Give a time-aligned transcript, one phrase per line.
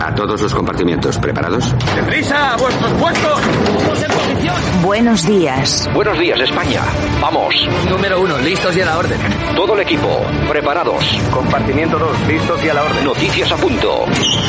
[0.00, 1.74] A todos los compartimientos, ¿preparados?
[1.94, 2.52] ¡Deprisa!
[2.52, 3.40] ¡A vuestros puestos!
[3.40, 4.56] ¡Todos en posición!
[4.82, 5.88] Buenos días.
[5.94, 6.82] Buenos días, España.
[7.20, 7.54] Vamos.
[7.88, 9.18] Número uno, listos y a la orden.
[9.56, 10.08] Todo el equipo,
[10.48, 11.02] preparados.
[11.32, 13.04] Compartimiento 2, listos y a la orden.
[13.04, 14.04] Noticias a punto.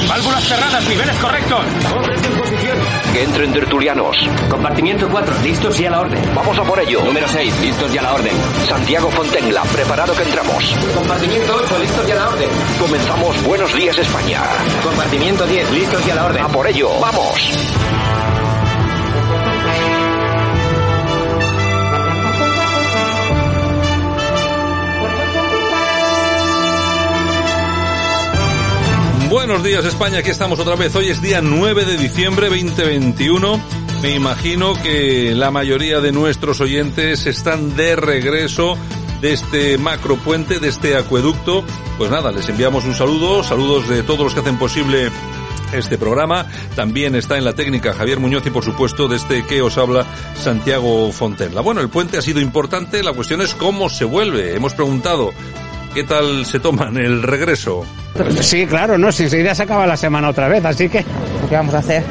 [0.08, 1.66] Válvulas cerradas, niveles correctos.
[1.96, 2.78] Hombres en posición.
[3.14, 4.30] Que entren tertulianos.
[4.50, 6.22] Compartimiento 4, listos y a la orden.
[6.36, 7.02] Vamos a por ello.
[7.04, 8.34] Número 6, listos y a la orden.
[8.68, 10.76] Santiago Fontenla, preparado que entramos.
[10.94, 12.50] Compartimiento 8, listos y a la orden.
[12.80, 14.42] Comenzamos Buenos días, España.
[14.84, 16.44] Compartimiento 10, listos y a la orden.
[16.44, 16.90] A por ello.
[17.00, 17.52] Vamos.
[29.30, 30.96] Buenos días España, aquí estamos otra vez.
[30.96, 33.62] Hoy es día 9 de diciembre 2021.
[34.02, 38.78] Me imagino que la mayoría de nuestros oyentes están de regreso
[39.22, 41.64] de este macro puente, de este acueducto.
[41.98, 45.12] Pues nada, les enviamos un saludo, saludos de todos los que hacen posible
[45.74, 46.46] este programa.
[46.76, 50.06] También está en la técnica Javier Muñoz y por supuesto de este que os habla
[50.36, 51.62] Santiago Fontenla.
[51.62, 54.56] Bueno, el puente ha sido importante, la cuestión es cómo se vuelve.
[54.56, 55.32] Hemos preguntado
[55.94, 57.84] ¿Qué tal se toman el regreso?
[58.42, 61.04] Sí, claro, no, si enseguida se acaba la semana otra vez, así que...
[61.50, 62.04] ¿Qué vamos a hacer?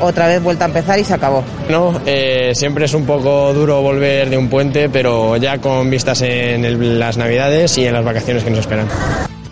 [0.00, 1.42] Otra vez vuelta a empezar y se acabó.
[1.68, 6.20] No, eh, siempre es un poco duro volver de un puente, pero ya con vistas
[6.22, 8.88] en el- las navidades y en las vacaciones que nos esperan.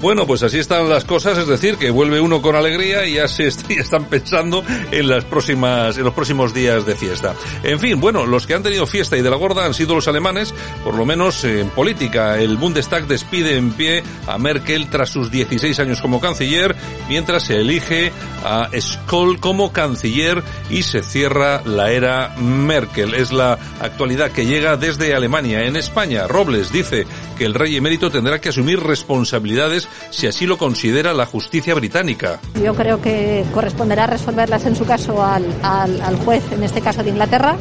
[0.01, 3.27] Bueno, pues así están las cosas, es decir, que vuelve uno con alegría y ya
[3.27, 7.35] se están pensando en las próximas, en los próximos días de fiesta.
[7.65, 10.07] En fin, bueno, los que han tenido fiesta y de la gorda han sido los
[10.07, 10.55] alemanes,
[10.85, 12.39] por lo menos en política.
[12.39, 16.77] El Bundestag despide en pie a Merkel tras sus 16 años como canciller,
[17.09, 18.13] mientras se elige
[18.45, 23.15] a Skoll como canciller y se cierra la era Merkel.
[23.15, 25.65] Es la actualidad que llega desde Alemania.
[25.65, 27.05] En España, Robles dice
[27.37, 32.41] que el rey emérito tendrá que asumir responsabilidades si así lo considera la justicia británica.
[32.63, 37.57] Yo creo que corresponderá resolverlas en su caso al, juez, en este caso de Inglaterra.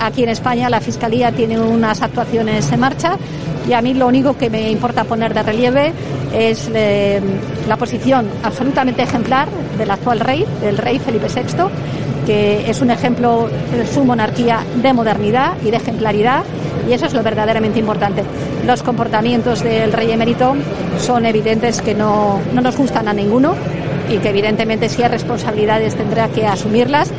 [0.00, 3.16] Aquí en España la Fiscalía tiene unas actuaciones en marcha
[3.68, 5.92] y a mí lo único que me importa poner de relieve
[6.34, 7.20] es eh,
[7.68, 9.48] la posición absolutamente ejemplar
[9.78, 11.64] del actual rey, del rey Felipe VI,
[12.26, 16.42] que es un ejemplo de su monarquía de modernidad y de ejemplaridad
[16.88, 18.22] y eso es lo verdaderamente importante.
[18.66, 20.54] Los comportamientos del rey emérito
[20.98, 23.54] son evidentes que no, no nos gustan a ninguno
[24.08, 27.10] y que evidentemente si hay responsabilidades tendrá que asumirlas,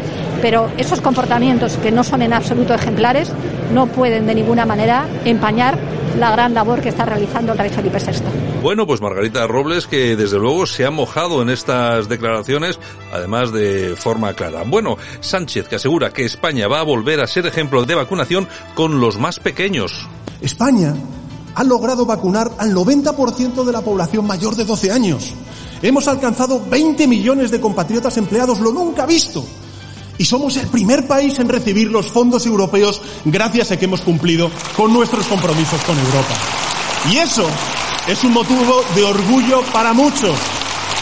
[0.42, 3.32] pero esos comportamientos que no son en absoluto ejemplares
[3.74, 5.78] no pueden de ninguna manera empañar
[6.18, 8.62] la gran labor que está realizando el rey Felipe VI.
[8.62, 12.80] Bueno, pues Margarita Robles, que desde luego se ha mojado en estas declaraciones,
[13.14, 14.64] además de forma clara.
[14.66, 19.00] Bueno, Sánchez, que asegura que España va a volver a ser ejemplo de vacunación con
[19.00, 20.08] los más pequeños.
[20.42, 20.96] España
[21.56, 25.34] ha logrado vacunar al 90% de la población mayor de 12 años.
[25.82, 29.46] Hemos alcanzado 20 millones de compatriotas empleados, lo nunca visto.
[30.18, 34.50] Y somos el primer país en recibir los fondos europeos gracias a que hemos cumplido
[34.78, 36.36] con nuestros compromisos con Europa.
[37.12, 37.46] Y eso
[38.08, 40.38] es un motivo de orgullo para muchos,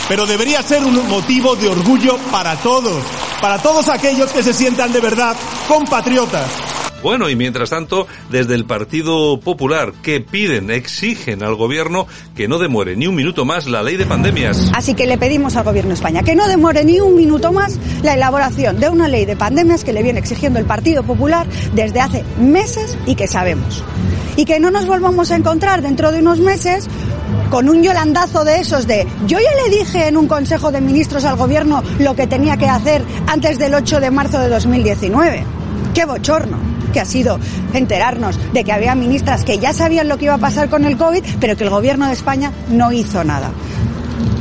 [0.08, 3.04] pero debería ser un motivo de orgullo para todos,
[3.42, 5.36] para todos aquellos que se sientan de verdad
[5.68, 6.73] compatriotas.
[7.04, 12.60] Bueno, y mientras tanto, desde el Partido Popular, que piden, exigen al gobierno que no
[12.60, 14.72] demore ni un minuto más la ley de pandemias.
[14.74, 17.78] Así que le pedimos al Gobierno de España que no demore ni un minuto más
[18.04, 22.00] la elaboración de una ley de pandemias que le viene exigiendo el Partido Popular desde
[22.00, 23.84] hace meses y que sabemos.
[24.38, 26.88] Y que no nos volvamos a encontrar dentro de unos meses
[27.50, 31.26] con un yolandazo de esos de yo ya le dije en un Consejo de Ministros
[31.26, 35.44] al Gobierno lo que tenía que hacer antes del 8 de marzo de 2019.
[35.94, 36.73] ¡Qué bochorno!
[36.94, 37.40] Que ha sido
[37.74, 40.96] enterarnos de que había ministras que ya sabían lo que iba a pasar con el
[40.96, 43.52] COVID, pero que el gobierno de España no hizo nada.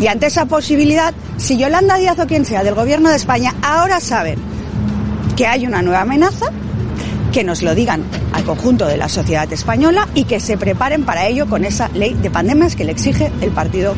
[0.00, 3.98] Y ante esa posibilidad, si Yolanda Díaz o quien sea del gobierno de España ahora
[3.98, 4.38] saben
[5.36, 6.46] que hay una nueva amenaza,
[7.32, 8.02] que nos lo digan
[8.32, 12.14] al conjunto de la sociedad española y que se preparen para ello con esa ley
[12.14, 13.94] de pandemias que le exige el Partido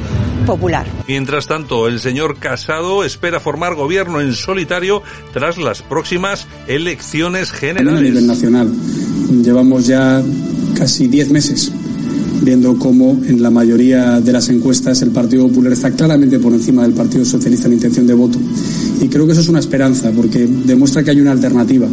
[0.47, 0.87] Popular.
[1.09, 5.03] Mientras tanto, el señor Casado espera formar gobierno en solitario
[5.33, 8.03] tras las próximas elecciones A generales.
[8.03, 8.73] nivel nacional
[9.43, 10.23] llevamos ya
[10.77, 11.73] casi 10 meses
[12.43, 16.83] viendo cómo en la mayoría de las encuestas el Partido Popular está claramente por encima
[16.83, 18.39] del Partido Socialista en intención de voto.
[19.01, 21.87] Y creo que eso es una esperanza, porque demuestra que hay una alternativa.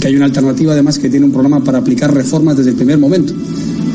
[0.00, 2.98] Que hay una alternativa además que tiene un programa para aplicar reformas desde el primer
[2.98, 3.32] momento,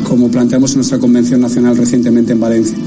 [0.07, 2.77] como planteamos en nuestra Convención Nacional recientemente en Valencia.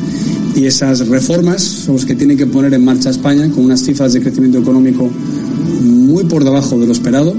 [0.54, 4.12] Y esas reformas son las que tiene que poner en marcha España con unas cifras
[4.12, 5.10] de crecimiento económico
[5.82, 7.34] muy por debajo de lo esperado,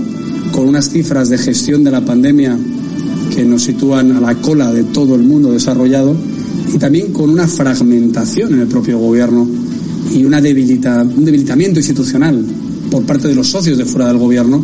[0.52, 2.58] con unas cifras de gestión de la pandemia
[3.36, 6.16] que nos sitúan a la cola de todo el mundo desarrollado
[6.74, 9.48] y también con una fragmentación en el propio gobierno
[10.14, 12.46] y un debilitamiento institucional
[12.92, 14.64] por parte de los socios de fuera del gobierno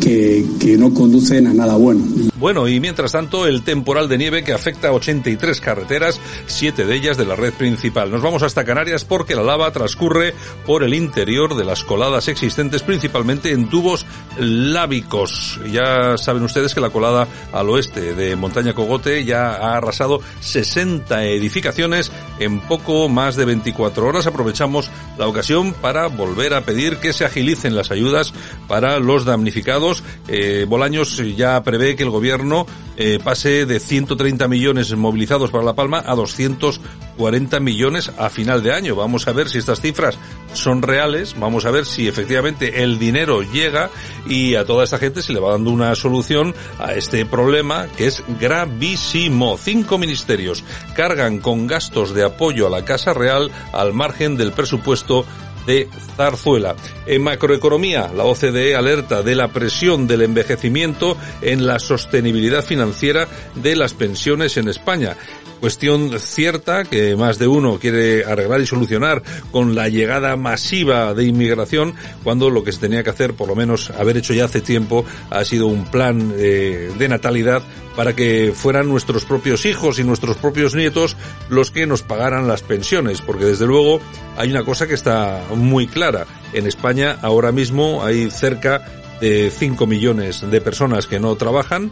[0.00, 2.02] que, que no conducen a nada bueno.
[2.38, 6.94] Bueno, y mientras tanto, el temporal de nieve que afecta a 83 carreteras, siete de
[6.94, 8.10] ellas de la red principal.
[8.10, 10.34] Nos vamos hasta Canarias porque la lava transcurre
[10.66, 14.04] por el interior de las coladas existentes, principalmente en tubos
[14.38, 15.58] lábicos.
[15.72, 21.24] Ya saben ustedes que la colada al oeste de Montaña Cogote ya ha arrasado 60
[21.24, 24.26] edificaciones en poco más de 24 horas.
[24.26, 28.34] Aprovechamos la ocasión para volver a pedir que se agilicen las ayudas
[28.68, 30.02] para los damnificados.
[30.28, 35.62] Eh, Bolaños ya prevé que el gobierno gobierno eh, pase de 130 millones movilizados para
[35.62, 38.96] La Palma a 240 millones a final de año.
[38.96, 40.18] Vamos a ver si estas cifras
[40.52, 43.90] son reales, vamos a ver si efectivamente el dinero llega
[44.26, 48.08] y a toda esta gente se le va dando una solución a este problema que
[48.08, 49.56] es gravísimo.
[49.56, 50.64] Cinco ministerios
[50.96, 55.24] cargan con gastos de apoyo a la Casa Real al margen del presupuesto
[55.66, 56.76] de Zarzuela.
[57.06, 63.76] En macroeconomía, la OCDE alerta de la presión del envejecimiento en la sostenibilidad financiera de
[63.76, 65.16] las pensiones en España.
[65.60, 71.24] Cuestión cierta que más de uno quiere arreglar y solucionar con la llegada masiva de
[71.24, 74.60] inmigración cuando lo que se tenía que hacer, por lo menos haber hecho ya hace
[74.60, 77.62] tiempo, ha sido un plan eh, de natalidad
[77.96, 81.16] para que fueran nuestros propios hijos y nuestros propios nietos
[81.48, 84.00] los que nos pagaran las pensiones, porque desde luego
[84.36, 86.26] hay una cosa que está muy clara.
[86.52, 88.84] En España ahora mismo hay cerca
[89.20, 91.90] de 5 millones de personas que no trabajan,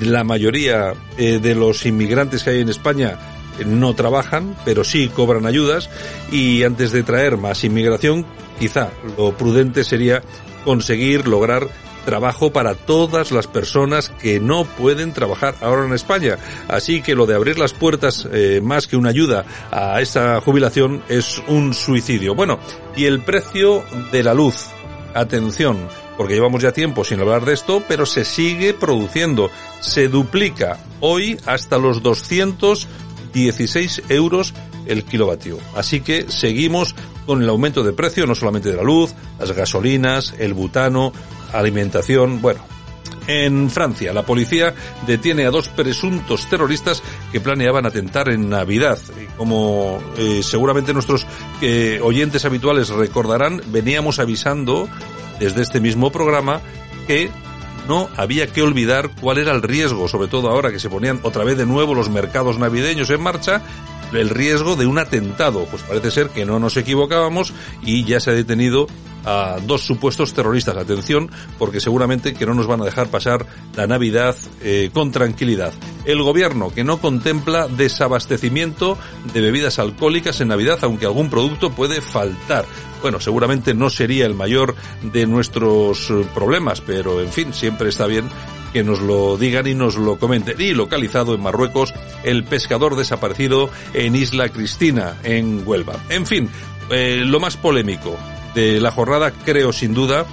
[0.00, 3.18] la mayoría eh, de los inmigrantes que hay en España
[3.58, 5.90] eh, no trabajan, pero sí cobran ayudas
[6.30, 8.26] y antes de traer más inmigración,
[8.58, 10.22] quizá lo prudente sería
[10.64, 11.68] conseguir lograr
[12.04, 16.38] trabajo para todas las personas que no pueden trabajar ahora en España.
[16.66, 21.02] Así que lo de abrir las puertas eh, más que una ayuda a esta jubilación
[21.10, 22.34] es un suicidio.
[22.34, 22.60] Bueno,
[22.96, 24.68] y el precio de la luz.
[25.14, 25.76] Atención,
[26.18, 29.50] porque llevamos ya tiempo sin hablar de esto, pero se sigue produciendo.
[29.80, 34.52] Se duplica hoy hasta los 216 euros
[34.86, 35.58] el kilovatio.
[35.76, 40.34] Así que seguimos con el aumento de precio, no solamente de la luz, las gasolinas,
[40.38, 41.12] el butano,
[41.52, 42.60] alimentación, bueno,
[43.28, 44.74] en Francia, la policía
[45.06, 48.98] detiene a dos presuntos terroristas que planeaban atentar en Navidad.
[49.36, 51.26] Como eh, seguramente nuestros
[51.60, 54.88] eh, oyentes habituales recordarán, veníamos avisando
[55.38, 56.60] desde este mismo programa
[57.06, 57.30] que
[57.88, 61.44] no había que olvidar cuál era el riesgo, sobre todo ahora que se ponían otra
[61.44, 63.62] vez de nuevo los mercados navideños en marcha,
[64.12, 65.64] el riesgo de un atentado.
[65.70, 68.86] Pues parece ser que no nos equivocábamos y ya se ha detenido
[69.28, 70.76] a dos supuestos terroristas.
[70.76, 73.44] Atención, porque seguramente que no nos van a dejar pasar
[73.76, 75.72] la Navidad eh, con tranquilidad.
[76.06, 78.96] El gobierno que no contempla desabastecimiento
[79.34, 82.64] de bebidas alcohólicas en Navidad, aunque algún producto puede faltar.
[83.02, 88.06] Bueno, seguramente no sería el mayor de nuestros eh, problemas, pero en fin, siempre está
[88.06, 88.24] bien
[88.72, 90.60] que nos lo digan y nos lo comenten.
[90.60, 91.92] Y localizado en Marruecos,
[92.24, 95.96] el pescador desaparecido en Isla Cristina, en Huelva.
[96.08, 96.48] En fin,
[96.90, 98.16] eh, lo más polémico
[98.54, 100.26] de la jornada creo sin duda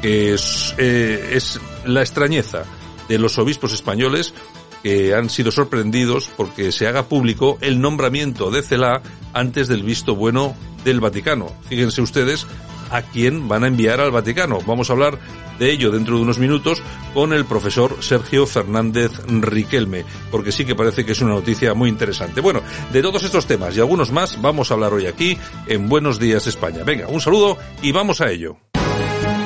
[0.00, 1.38] que es, eh,
[1.84, 2.64] la extrañeza
[3.08, 4.34] de los obispos españoles
[4.82, 10.14] que han sido sorprendidos porque se haga público el nombramiento de Celá antes del visto
[10.14, 11.52] bueno del Vaticano.
[11.68, 12.46] Fíjense ustedes
[12.90, 14.58] a quién van a enviar al Vaticano.
[14.66, 15.18] Vamos a hablar
[15.58, 16.82] de ello dentro de unos minutos
[17.14, 21.88] con el profesor Sergio Fernández Riquelme, porque sí que parece que es una noticia muy
[21.88, 22.40] interesante.
[22.40, 22.62] Bueno,
[22.92, 26.46] de todos estos temas y algunos más vamos a hablar hoy aquí en Buenos Días
[26.46, 26.82] España.
[26.84, 28.71] Venga, un saludo y vamos a ello.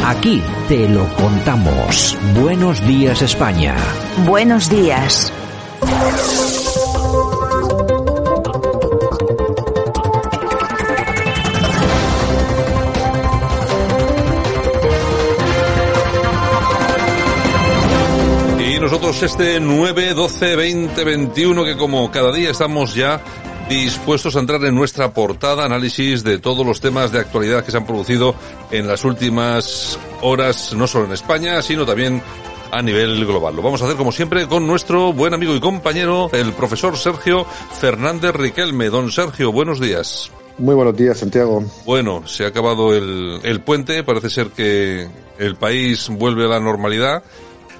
[0.08, 2.16] Aquí te lo contamos.
[2.40, 3.74] Buenos días España.
[4.24, 5.32] Buenos días.
[18.80, 23.20] nosotros este 9, 12, 20, 21, que como cada día estamos ya
[23.68, 27.76] dispuestos a entrar en nuestra portada, análisis de todos los temas de actualidad que se
[27.76, 28.34] han producido
[28.70, 32.22] en las últimas horas, no solo en España, sino también
[32.70, 33.56] a nivel global.
[33.56, 37.44] Lo vamos a hacer como siempre con nuestro buen amigo y compañero, el profesor Sergio
[37.44, 38.88] Fernández Riquelme.
[38.88, 40.30] Don Sergio, buenos días.
[40.58, 41.64] Muy buenos días, Santiago.
[41.84, 45.08] Bueno, se ha acabado el, el puente, parece ser que
[45.38, 47.22] el país vuelve a la normalidad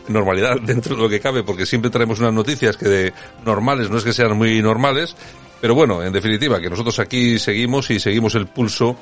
[0.09, 3.13] normalidad dentro de lo que cabe, porque siempre traemos unas noticias que de
[3.45, 5.17] normales no es que sean muy normales,
[5.61, 8.97] pero bueno, en definitiva, que nosotros aquí seguimos y seguimos el pulso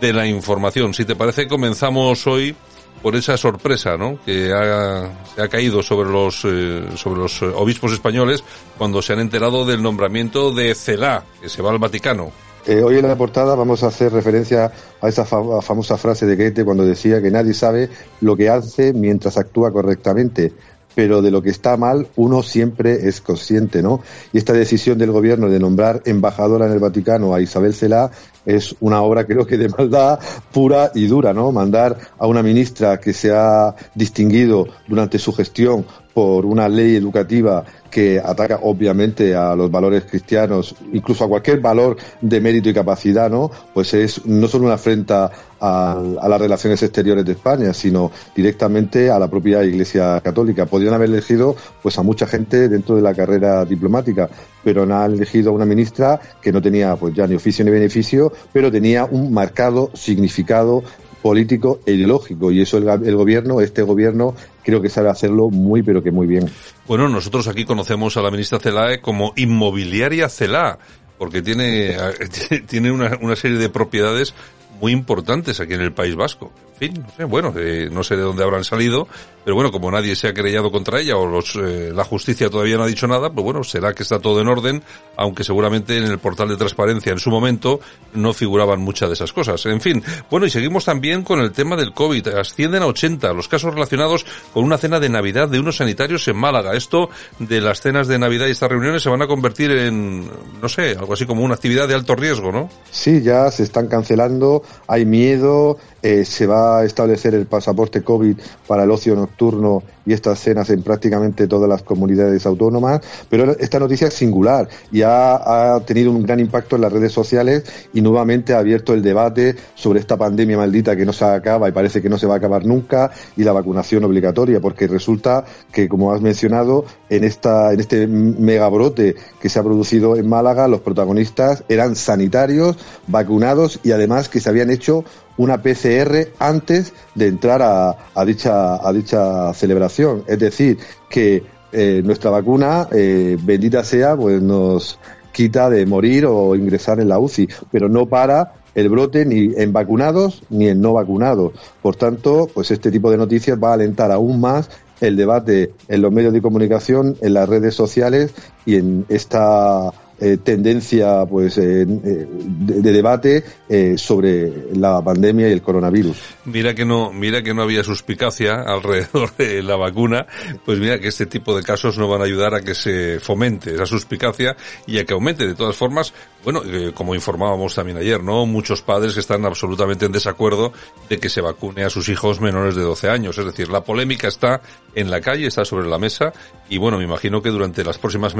[0.00, 0.94] de la información.
[0.94, 2.54] Si te parece, comenzamos hoy
[3.02, 4.18] por esa sorpresa, ¿no?
[4.24, 8.42] Que ha, ha caído sobre los eh, sobre los obispos españoles
[8.78, 12.32] cuando se han enterado del nombramiento de Celá, que se va al Vaticano.
[12.66, 16.64] Eh, hoy en la portada vamos a hacer referencia a esa famosa frase de Goethe
[16.64, 17.88] cuando decía que nadie sabe
[18.20, 20.52] lo que hace mientras actúa correctamente
[20.96, 24.00] pero de lo que está mal uno siempre es consciente, ¿no?
[24.32, 28.10] Y esta decisión del gobierno de nombrar embajadora en el Vaticano a Isabel Celá
[28.46, 30.18] es una obra creo que de maldad
[30.52, 31.52] pura y dura, ¿no?
[31.52, 35.84] Mandar a una ministra que se ha distinguido durante su gestión
[36.16, 41.98] por una ley educativa que ataca obviamente a los valores cristianos, incluso a cualquier valor
[42.22, 43.50] de mérito y capacidad, ¿no?
[43.74, 45.30] Pues es no solo una afrenta
[45.60, 50.64] a, las relaciones exteriores de España, sino directamente a la propia Iglesia Católica.
[50.64, 54.26] Podrían haber elegido pues a mucha gente dentro de la carrera diplomática,
[54.64, 58.32] pero han elegido a una ministra que no tenía pues ya ni oficio ni beneficio,
[58.54, 60.82] pero tenía un marcado significado
[61.22, 65.82] político e ideológico y eso el, el, gobierno, este gobierno, creo que sabe hacerlo muy
[65.82, 66.48] pero que muy bien.
[66.86, 70.78] Bueno, nosotros aquí conocemos a la ministra Celae como inmobiliaria Celá,
[71.18, 71.96] porque tiene,
[72.66, 74.34] tiene una, una serie de propiedades
[74.80, 76.52] muy importantes aquí en el País Vasco.
[76.78, 79.08] En fin, bueno, eh, no sé de dónde habrán salido,
[79.44, 82.76] pero bueno, como nadie se ha querellado contra ella o los, eh, la justicia todavía
[82.76, 84.82] no ha dicho nada, pues bueno, será que está todo en orden,
[85.16, 87.80] aunque seguramente en el portal de transparencia en su momento
[88.12, 89.64] no figuraban muchas de esas cosas.
[89.66, 92.28] En fin, bueno, y seguimos también con el tema del COVID.
[92.28, 96.36] Ascienden a 80 los casos relacionados con una cena de Navidad de unos sanitarios en
[96.36, 96.74] Málaga.
[96.74, 100.28] Esto de las cenas de Navidad y estas reuniones se van a convertir en,
[100.60, 102.68] no sé, algo así como una actividad de alto riesgo, ¿no?
[102.90, 108.38] Sí, ya se están cancelando, hay miedo, eh, se va a establecer el pasaporte COVID
[108.68, 113.80] para el ocio nocturno y estas cenas en prácticamente todas las comunidades autónomas, pero esta
[113.80, 118.02] noticia es singular y ha, ha, tenido un gran impacto en las redes sociales y
[118.02, 122.00] nuevamente ha abierto el debate sobre esta pandemia maldita que no se acaba y parece
[122.00, 126.12] que no se va a acabar nunca y la vacunación obligatoria, porque resulta que, como
[126.12, 131.64] has mencionado, en, esta, en este megabrote que se ha producido en Málaga, los protagonistas
[131.68, 135.04] eran sanitarios, vacunados y además que se habían hecho
[135.36, 140.24] una PCR antes de entrar a, dicha, a dicha celebración.
[140.26, 140.78] Es decir,
[141.08, 144.98] que eh, nuestra vacuna, eh, bendita sea, pues nos
[145.32, 149.72] quita de morir o ingresar en la UCI, pero no para el brote ni en
[149.72, 151.52] vacunados ni en no vacunados.
[151.82, 156.02] Por tanto, pues este tipo de noticias va a alentar aún más el debate en
[156.02, 158.32] los medios de comunicación, en las redes sociales
[158.64, 165.52] y en esta eh, tendencia pues eh, de, de, debate eh, sobre la pandemia y
[165.52, 166.16] el coronavirus.
[166.46, 170.26] Mira que no, mira que no había suspicacia alrededor de la vacuna,
[170.64, 173.74] pues mira que este tipo de casos no van a ayudar a que se fomente
[173.74, 174.56] esa suspicacia
[174.86, 178.46] y a que aumente de todas formas, bueno, eh, como informábamos también ayer, ¿no?
[178.46, 180.72] Muchos padres que están absolutamente en desacuerdo
[181.08, 184.28] de que se vacune a sus hijos menores de 12 años, es decir, la polémica
[184.28, 184.60] está
[184.94, 186.32] en la calle, está sobre la mesa
[186.68, 188.34] y bueno, me imagino que durante las próximas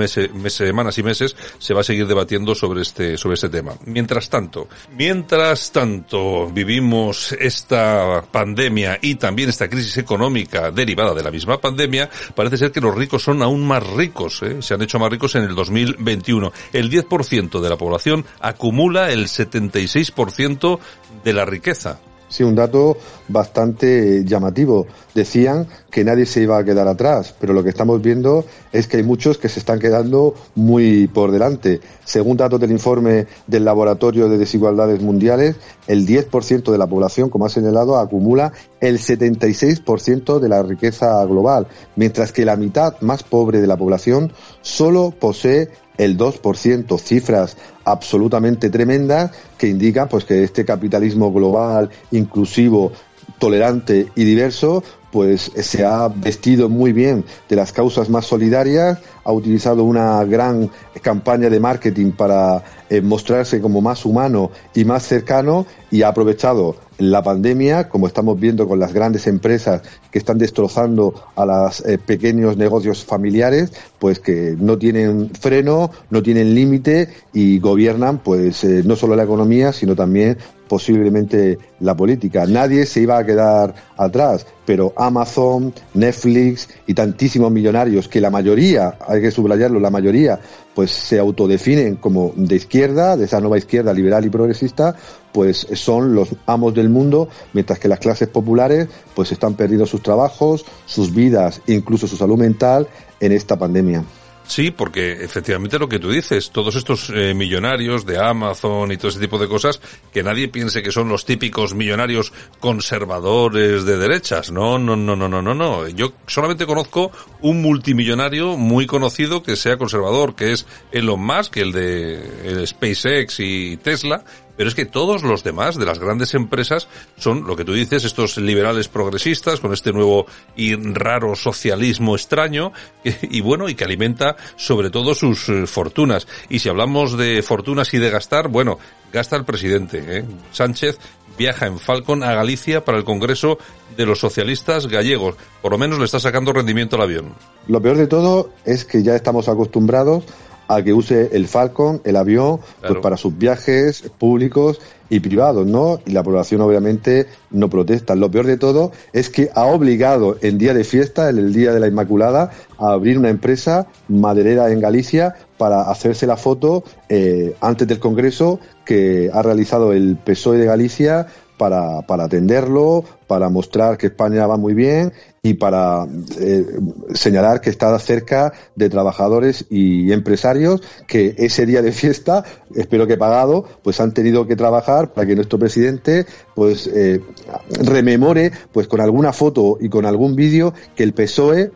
[0.48, 3.74] semanas y meses se va a seguir debatiendo sobre este, sobre este tema.
[3.86, 11.32] Mientras tanto, mientras tanto vivimos esta pandemia y también esta crisis económica derivada de la
[11.32, 14.62] misma pandemia, parece ser que los ricos son aún más ricos, ¿eh?
[14.62, 16.52] se han hecho más ricos en el 2021.
[16.72, 20.78] El 10% de la población acumula el 76%
[21.24, 21.98] de la riqueza.
[22.36, 24.86] Sí, un dato bastante llamativo.
[25.14, 28.98] Decían que nadie se iba a quedar atrás, pero lo que estamos viendo es que
[28.98, 31.80] hay muchos que se están quedando muy por delante.
[32.04, 37.46] Según datos del informe del Laboratorio de Desigualdades Mundiales, el 10% de la población, como
[37.46, 43.62] ha señalado, acumula el 76% de la riqueza global, mientras que la mitad más pobre
[43.62, 50.64] de la población solo posee el 2%, cifras absolutamente tremendas que indican pues que este
[50.64, 52.92] capitalismo global, inclusivo,
[53.38, 54.82] tolerante y diverso,
[55.16, 60.70] pues se ha vestido muy bien de las causas más solidarias, ha utilizado una gran
[61.00, 66.76] campaña de marketing para eh, mostrarse como más humano y más cercano y ha aprovechado
[66.98, 69.80] la pandemia, como estamos viendo con las grandes empresas
[70.10, 76.22] que están destrozando a los eh, pequeños negocios familiares, pues que no tienen freno, no
[76.22, 80.36] tienen límite y gobiernan pues eh, no solo la economía, sino también
[80.68, 82.46] posiblemente la política.
[82.46, 88.98] Nadie se iba a quedar atrás, pero Amazon, Netflix y tantísimos millonarios que la mayoría,
[89.06, 90.38] hay que subrayarlo, la mayoría,
[90.74, 94.94] pues se autodefinen como de izquierda, de esa nueva izquierda liberal y progresista,
[95.32, 100.02] pues son los amos del mundo, mientras que las clases populares pues están perdiendo sus
[100.02, 102.88] trabajos, sus vidas, incluso su salud mental
[103.20, 104.04] en esta pandemia.
[104.46, 109.08] Sí, porque efectivamente lo que tú dices, todos estos eh, millonarios de Amazon y todo
[109.08, 109.80] ese tipo de cosas,
[110.12, 114.52] que nadie piense que son los típicos millonarios conservadores de derechas.
[114.52, 115.88] No, no, no, no, no, no, no.
[115.88, 117.10] Yo solamente conozco
[117.40, 123.40] un multimillonario muy conocido que sea conservador, que es Elon Musk, el de el SpaceX
[123.40, 124.24] y Tesla,
[124.56, 128.04] pero es que todos los demás de las grandes empresas son lo que tú dices,
[128.04, 132.72] estos liberales progresistas con este nuevo y raro socialismo extraño
[133.04, 136.26] y bueno, y que alimenta sobre todo sus eh, fortunas.
[136.48, 138.78] Y si hablamos de fortunas y de gastar, bueno,
[139.12, 140.02] gasta el presidente.
[140.06, 140.24] ¿eh?
[140.52, 140.98] Sánchez
[141.38, 143.58] viaja en Falcon a Galicia para el Congreso
[143.96, 145.36] de los Socialistas Gallegos.
[145.62, 147.34] Por lo menos le está sacando rendimiento al avión.
[147.66, 150.24] Lo peor de todo es que ya estamos acostumbrados
[150.68, 156.00] a que use el Falcon, el avión, pues para sus viajes públicos y privados, ¿no?
[156.04, 158.14] Y la población obviamente no protesta.
[158.14, 161.72] Lo peor de todo es que ha obligado en día de fiesta, en el día
[161.72, 167.54] de la Inmaculada, a abrir una empresa maderera en Galicia para hacerse la foto eh,
[167.60, 173.96] antes del Congreso que ha realizado el PSOE de Galicia para, para atenderlo, para mostrar
[173.96, 175.12] que España va muy bien
[175.46, 176.06] y para
[176.40, 176.66] eh,
[177.14, 183.16] señalar que está cerca de trabajadores y empresarios que ese día de fiesta, espero que
[183.16, 187.20] pagado, pues han tenido que trabajar para que nuestro presidente pues eh,
[187.68, 191.70] rememore pues con alguna foto y con algún vídeo que el PSOE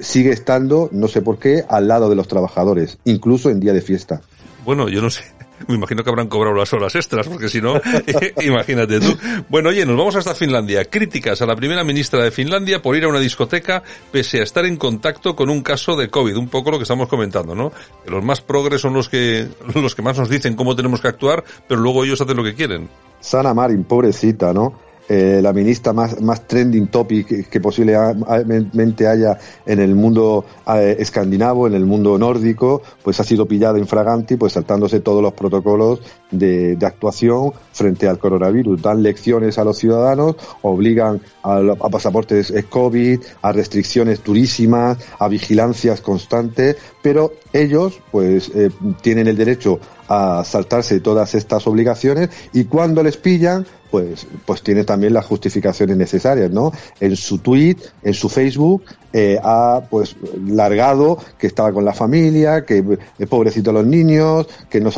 [0.00, 3.80] sigue estando, no sé por qué, al lado de los trabajadores, incluso en día de
[3.80, 4.20] fiesta.
[4.64, 5.24] Bueno, yo no sé,
[5.66, 7.80] me imagino que habrán cobrado las horas extras, porque si no,
[8.40, 9.16] imagínate tú.
[9.48, 10.84] Bueno, oye, nos vamos hasta Finlandia.
[10.84, 14.64] Críticas a la primera ministra de Finlandia por ir a una discoteca pese a estar
[14.64, 16.36] en contacto con un caso de COVID.
[16.36, 17.72] Un poco lo que estamos comentando, ¿no?
[18.04, 21.08] Que los más progres son los que, los que más nos dicen cómo tenemos que
[21.08, 22.88] actuar, pero luego ellos hacen lo que quieren.
[23.20, 24.88] Sana Marin, pobrecita, ¿no?
[25.08, 31.66] Eh, la ministra más, más trending topic que, posiblemente haya en el mundo eh, escandinavo,
[31.66, 36.76] en el mundo nórdico, pues ha sido pillada infraganti, pues saltándose todos los protocolos de,
[36.82, 38.82] actuación frente al coronavirus.
[38.82, 46.76] Dan lecciones a los ciudadanos, obligan a, pasaportes COVID, a restricciones durísimas, a vigilancias constantes,
[47.02, 53.16] pero ellos pues eh, tienen el derecho a saltarse todas estas obligaciones y cuando les
[53.16, 56.72] pillan pues, pues tiene también las justificaciones necesarias, ¿no?
[57.00, 60.16] En su tweet, en su Facebook, eh, ha pues
[60.46, 62.84] largado que estaba con la familia, que
[63.18, 64.90] eh, pobrecito los niños, que no,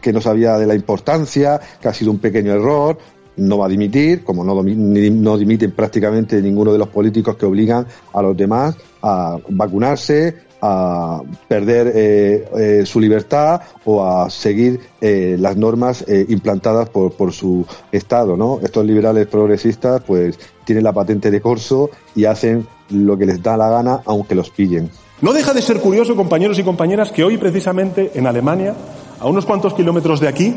[0.00, 2.96] que no sabía de la importancia, que ha sido un pequeño error,
[3.36, 7.86] no va a dimitir, como no, no dimiten prácticamente ninguno de los políticos que obligan
[8.12, 15.36] a los demás a vacunarse, a perder eh, eh, su libertad o a seguir eh,
[15.38, 18.60] las normas implantadas por, por su Estado, ¿no?
[18.62, 23.56] Estos liberales progresistas, pues, tienen la patente de corso y hacen lo que les da
[23.56, 24.90] la gana, aunque los pillen.
[25.20, 28.74] No deja de ser curioso, compañeros y compañeras, que hoy precisamente en Alemania,
[29.18, 30.54] a unos cuantos kilómetros de aquí,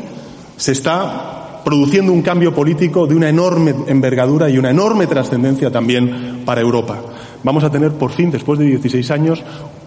[0.56, 6.42] se está produciendo un cambio político de una enorme envergadura y una enorme trascendencia también
[6.44, 7.00] para Europa.
[7.42, 9.42] Vamos a tener por fin, después de 16 años,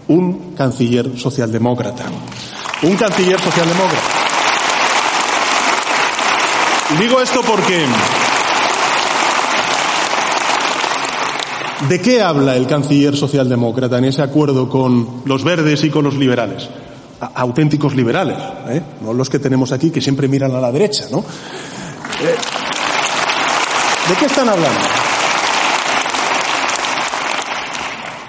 [0.08, 2.04] un canciller socialdemócrata.
[2.82, 4.02] Un canciller socialdemócrata.
[6.94, 7.84] Y digo esto porque...
[11.88, 16.14] ¿De qué habla el canciller socialdemócrata en ese acuerdo con los verdes y con los
[16.14, 16.68] liberales?
[17.20, 18.80] auténticos liberales, ¿eh?
[19.00, 21.18] no los que tenemos aquí que siempre miran a la derecha, ¿no?
[21.18, 22.36] Eh,
[24.08, 24.78] ¿De qué están hablando?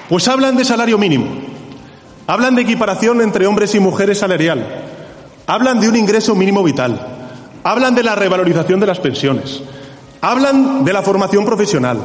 [0.10, 1.28] Pues hablan de salario mínimo.
[2.30, 4.64] Hablan de equiparación entre hombres y mujeres salarial.
[5.48, 7.02] Hablan de un ingreso mínimo vital.
[7.64, 9.62] Hablan de la revalorización de las pensiones.
[10.22, 11.98] Hablan de la formación profesional.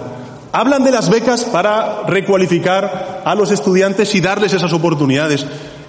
[0.51, 5.45] Hablan de las becas para recualificar a los estudiantes y darles esas oportunidades.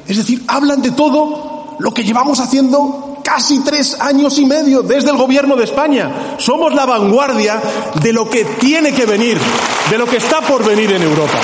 [0.06, 5.12] Es decir, hablan de todo lo que llevamos haciendo casi tres años y medio desde
[5.12, 6.36] el gobierno de España.
[6.40, 7.62] Somos la vanguardia
[8.02, 9.38] de lo que tiene que venir,
[9.90, 11.40] de lo que está por venir en Europa.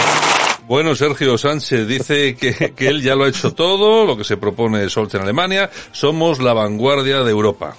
[0.72, 4.38] Bueno, Sergio Sánchez dice que, que él ya lo ha hecho todo, lo que se
[4.38, 5.70] propone Solch en Alemania.
[5.92, 7.76] Somos la vanguardia de Europa.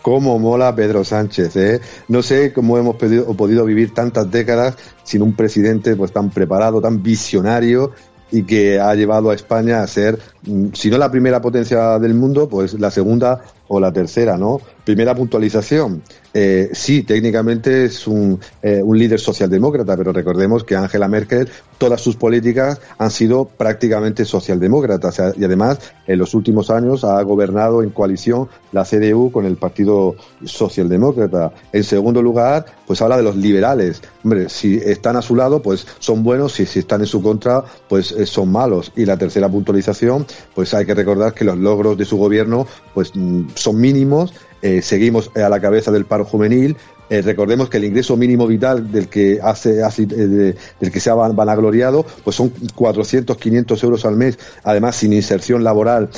[0.00, 1.80] Cómo mola Pedro Sánchez, ¿eh?
[2.08, 6.80] No sé cómo hemos podido, podido vivir tantas décadas sin un presidente pues tan preparado,
[6.80, 7.92] tan visionario
[8.30, 12.14] y que ha llevado a España a ser, mm, si no la primera potencia del
[12.14, 14.60] mundo, pues la segunda o la tercera, ¿no?
[14.84, 16.02] Primera puntualización.
[16.36, 21.48] Eh, sí, técnicamente es un, eh, un líder socialdemócrata, pero recordemos que Angela Merkel,
[21.78, 27.82] todas sus políticas han sido prácticamente socialdemócratas y además en los últimos años ha gobernado
[27.82, 31.52] en coalición la CDU con el Partido Socialdemócrata.
[31.72, 34.02] En segundo lugar, pues habla de los liberales.
[34.24, 37.64] Hombre, si están a su lado, pues son buenos, y si están en su contra,
[37.88, 38.92] pues eh, son malos.
[38.96, 43.12] Y la tercera puntualización, pues hay que recordar que los logros de su gobierno, pues
[43.14, 44.32] mm, son mínimos
[44.64, 46.74] eh, seguimos a la cabeza del paro juvenil.
[47.10, 51.14] Eh, recordemos que el ingreso mínimo vital del que hace, eh, del que se ha
[51.14, 56.08] vanagloriado, pues son 400, 500 euros al mes, además sin inserción laboral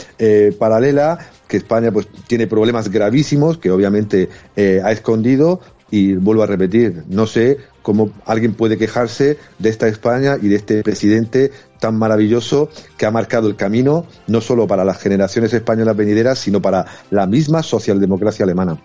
[0.61, 1.19] paralela,
[1.49, 7.27] que España pues tiene problemas gravísimos que obviamente ha escondido y vuelvo a repetir, no
[7.27, 13.07] sé cómo alguien puede quejarse de esta España y de este presidente tan maravilloso que
[13.07, 17.63] ha marcado el camino no solo para las generaciones españolas venideras, sino para la misma
[17.63, 18.77] socialdemocracia alemana.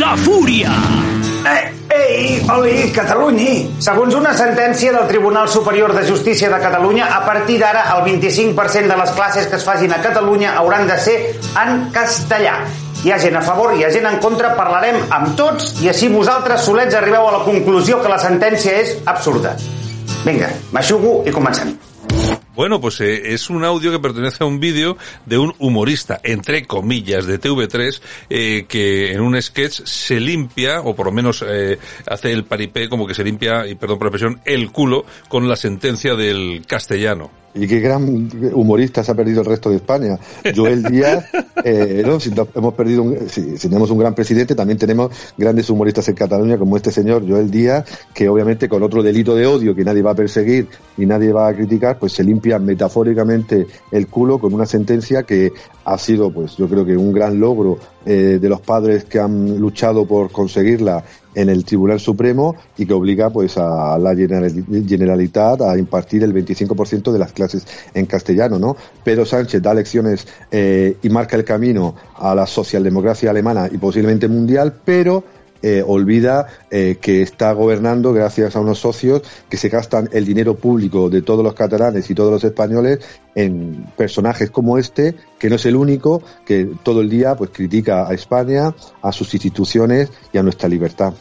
[0.00, 0.72] La fúria!
[1.46, 3.54] Eh, ei, Oli, Catalunya!
[3.78, 8.90] Segons una sentència del Tribunal Superior de Justícia de Catalunya, a partir d'ara el 25%
[8.90, 11.16] de les classes que es facin a Catalunya hauran de ser
[11.62, 12.58] en castellà.
[13.06, 16.08] Hi ha gent a favor, hi ha gent en contra, parlarem amb tots i així
[16.10, 19.52] vosaltres solets arribeu a la conclusió que la sentència és absurda.
[20.24, 21.70] Vinga, m'aixugo i comencem.
[22.56, 26.64] Bueno, pues eh, es un audio que pertenece a un vídeo de un humorista, entre
[26.66, 31.78] comillas, de TV3, eh, que en un sketch se limpia, o por lo menos eh,
[32.10, 35.48] hace el paripé como que se limpia, y perdón por la expresión, el culo con
[35.48, 37.30] la sentencia del castellano.
[37.56, 40.18] Y qué gran humorista se ha perdido el resto de España.
[40.54, 41.24] Joel Díaz,
[41.64, 42.20] eh, ¿no?
[42.20, 46.76] si hemos perdido, si, tenemos un gran presidente, también tenemos grandes humoristas en Cataluña, como
[46.76, 50.14] este señor Joel Díaz, que obviamente con otro delito de odio que nadie va a
[50.14, 55.22] perseguir y nadie va a criticar, pues se limpia metafóricamente el culo con una sentencia
[55.22, 55.52] que
[55.84, 59.58] ha sido, pues yo creo que un gran logro eh, de los padres que han
[59.58, 61.04] luchado por conseguirla
[61.36, 67.12] en el Tribunal Supremo y que obliga pues a la Generalitat a impartir el 25%
[67.12, 68.76] de las clases en castellano, ¿no?
[69.04, 74.28] Pedro Sánchez da lecciones eh, y marca el camino a la socialdemocracia alemana y posiblemente
[74.28, 75.22] mundial, pero
[75.62, 80.54] eh, olvida eh, que está gobernando gracias a unos socios que se gastan el dinero
[80.54, 83.00] público de todos los catalanes y todos los españoles
[83.36, 88.08] en personajes como este, que no es el único, que todo el día pues critica
[88.08, 91.12] a España, a sus instituciones y a nuestra libertad.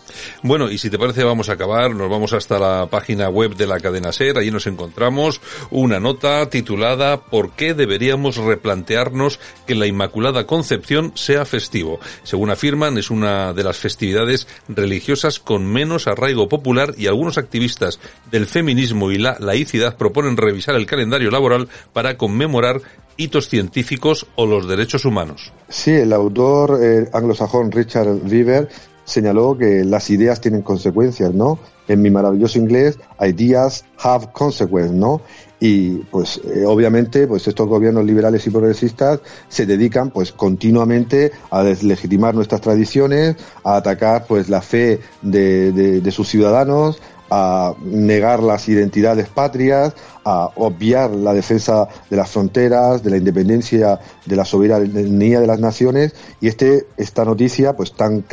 [0.41, 3.67] Bueno, y si te parece vamos a acabar, nos vamos hasta la página web de
[3.67, 9.85] la cadena SER, allí nos encontramos una nota titulada ¿Por qué deberíamos replantearnos que la
[9.85, 11.99] Inmaculada Concepción sea festivo?
[12.23, 17.99] Según afirman, es una de las festividades religiosas con menos arraigo popular y algunos activistas
[18.31, 22.81] del feminismo y la laicidad proponen revisar el calendario laboral para para conmemorar
[23.17, 25.51] hitos científicos o los derechos humanos.
[25.69, 28.69] Sí, el autor eh, anglosajón Richard Weaver
[29.05, 31.57] señaló que las ideas tienen consecuencias, ¿no?
[31.87, 35.21] En mi maravilloso inglés, ideas have consequences, ¿no?
[35.59, 41.63] Y pues eh, obviamente pues estos gobiernos liberales y progresistas se dedican pues continuamente a
[41.63, 49.27] deslegitimar nuestras tradiciones, a atacar pues la fe de, sus ciudadanos, a negar las identidades
[49.27, 55.47] patrias, a obviar la defensa de las fronteras, de la independencia, de la soberanía de
[55.47, 58.25] las naciones y este esta noticia pues tan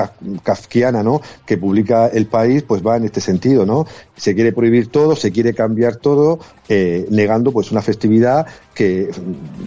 [0.42, 1.20] kafkiana, ¿no?
[1.46, 3.86] que publica el país pues va en este sentido, ¿no?
[4.16, 9.10] Se quiere prohibir todo, se quiere cambiar todo, eh, negando pues una festividad que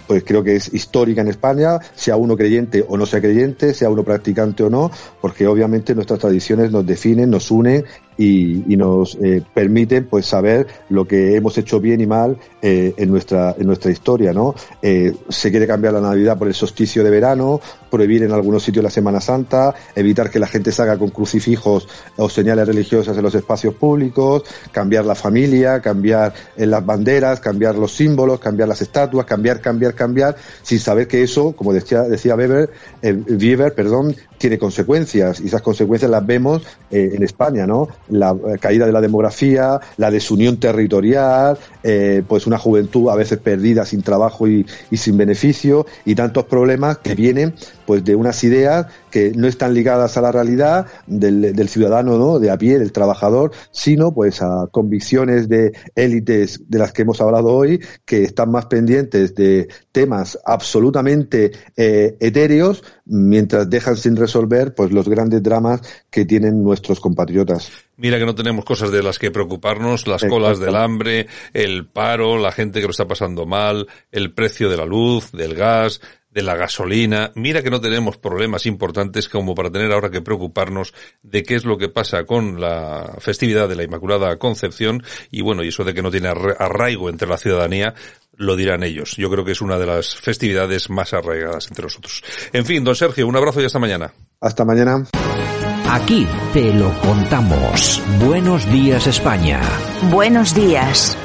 [0.07, 3.89] pues creo que es histórica en España, sea uno creyente o no sea creyente, sea
[3.89, 7.85] uno practicante o no, porque obviamente nuestras tradiciones nos definen, nos unen
[8.17, 12.93] y, y nos eh, permiten pues saber lo que hemos hecho bien y mal eh,
[12.97, 14.55] en, nuestra, en nuestra historia, ¿no?
[14.81, 18.83] Eh, se quiere cambiar la Navidad por el solsticio de verano, prohibir en algunos sitios
[18.83, 23.35] la Semana Santa, evitar que la gente salga con crucifijos o señales religiosas en los
[23.35, 29.25] espacios públicos, cambiar la familia, cambiar en las banderas, cambiar los símbolos, cambiar las estatuas,
[29.25, 32.69] cambiar, cambiar, cambiar, sin saber que eso, como decía, decía Weber,
[33.01, 37.87] eh, perdón, tiene consecuencias y esas consecuencias las vemos eh, en España, ¿no?
[38.09, 43.39] La eh, caída de la demografía, la desunión territorial, eh, pues una juventud a veces
[43.39, 47.53] perdida sin trabajo y, y, sin beneficio y tantos problemas que vienen
[47.85, 52.39] pues de unas ideas que no están ligadas a la realidad del, del ciudadano, ¿no?
[52.39, 57.21] De a pie, del trabajador, sino pues a convicciones de élites de las que hemos
[57.21, 64.73] hablado hoy que están más pendientes de temas absolutamente eh, etéreos mientras dejan sin resolver
[64.73, 67.71] pues los grandes dramas que tienen nuestros compatriotas.
[67.97, 72.37] Mira que no tenemos cosas de las que preocuparnos, las colas del hambre, el paro,
[72.37, 76.01] la gente que lo está pasando mal, el precio de la luz, del gas,
[76.35, 77.31] de la gasolina.
[77.33, 80.93] Mira que no tenemos problemas importantes como para tener ahora que preocuparnos
[81.23, 85.63] de qué es lo que pasa con la festividad de la Inmaculada Concepción y bueno,
[85.63, 87.95] y eso de que no tiene arraigo entre la ciudadanía,
[88.33, 89.15] lo dirán ellos.
[89.15, 92.21] Yo creo que es una de las festividades más arraigadas entre nosotros.
[92.51, 94.13] En fin, don Sergio, un abrazo y hasta mañana.
[94.41, 95.05] Hasta mañana.
[95.89, 98.03] Aquí te lo contamos.
[98.19, 99.61] Buenos días España.
[100.11, 101.17] Buenos días.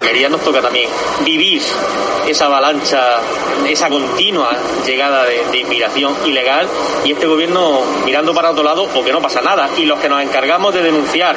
[0.00, 0.88] Quería nos toca también
[1.24, 1.60] vivir
[2.26, 3.20] esa avalancha,
[3.68, 4.50] esa continua
[4.86, 6.68] llegada de, de, inmigración ilegal
[7.04, 9.68] y este gobierno mirando para otro lado porque no pasa nada.
[9.76, 11.36] Y los que nos encargamos de denunciar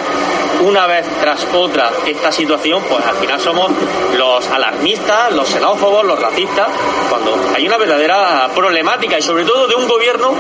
[0.62, 3.72] una vez tras otra esta situación, pues al final somos
[4.16, 6.68] los alarmistas, los xenófobos, los racistas,
[7.10, 10.34] cuando hay una verdadera problemática y sobre todo de un gobierno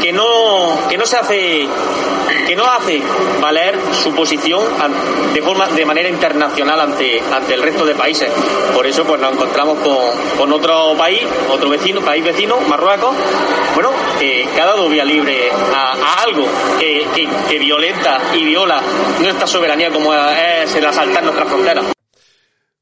[0.00, 1.68] que no, que no se hace
[2.46, 3.00] que no hace
[3.40, 4.62] valer su posición
[5.32, 8.30] de forma de manera internacional ante ante el resto de países.
[8.74, 11.20] Por eso pues nos encontramos con, con otro país,
[11.50, 13.14] otro vecino, país vecino, Marruecos,
[13.74, 16.44] bueno, que, ha dado vía libre a, a algo
[16.78, 18.82] que, que, que, violenta y viola
[19.20, 21.86] nuestra soberanía como es el asaltar nuestras fronteras.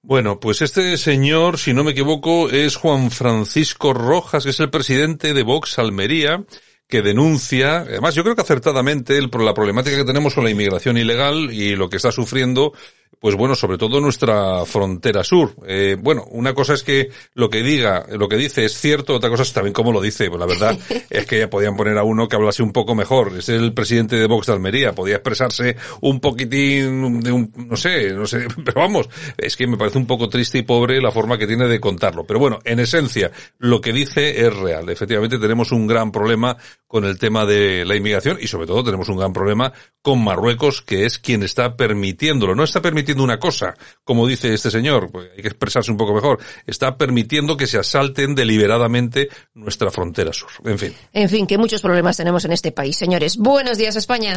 [0.03, 4.71] Bueno, pues este señor, si no me equivoco, es Juan Francisco Rojas, que es el
[4.71, 6.45] presidente de Vox Almería,
[6.89, 10.97] que denuncia, además yo creo que acertadamente, el, la problemática que tenemos con la inmigración
[10.97, 12.73] ilegal y lo que está sufriendo
[13.21, 15.55] pues bueno, sobre todo nuestra frontera sur.
[15.67, 19.31] Eh, bueno, una cosa es que lo que diga, lo que dice es cierto, otra
[19.31, 20.29] cosa es también cómo lo dice.
[20.29, 20.79] Pues la verdad
[21.11, 23.37] es que ya podían poner a uno que hablase un poco mejor.
[23.37, 28.13] Es el presidente de Vox de Almería, podía expresarse un poquitín de un, no sé,
[28.13, 31.39] no sé, pero vamos, es que me parece un poco triste y pobre la forma
[31.39, 32.25] que tiene de contarlo.
[32.25, 34.89] Pero bueno, en esencia, lo que dice es real.
[34.91, 39.09] Efectivamente tenemos un gran problema con el tema de la inmigración y sobre todo tenemos
[39.09, 42.55] un gran problema con Marruecos, que es quien está permitiéndolo.
[42.55, 46.15] No está permitiendo una cosa, como dice este señor, pues hay que expresarse un poco
[46.15, 50.51] mejor, está permitiendo que se asalten deliberadamente nuestra frontera sur.
[50.65, 50.95] En fin.
[51.13, 53.37] En fin, que muchos problemas tenemos en este país, señores.
[53.37, 54.37] Buenos días, España.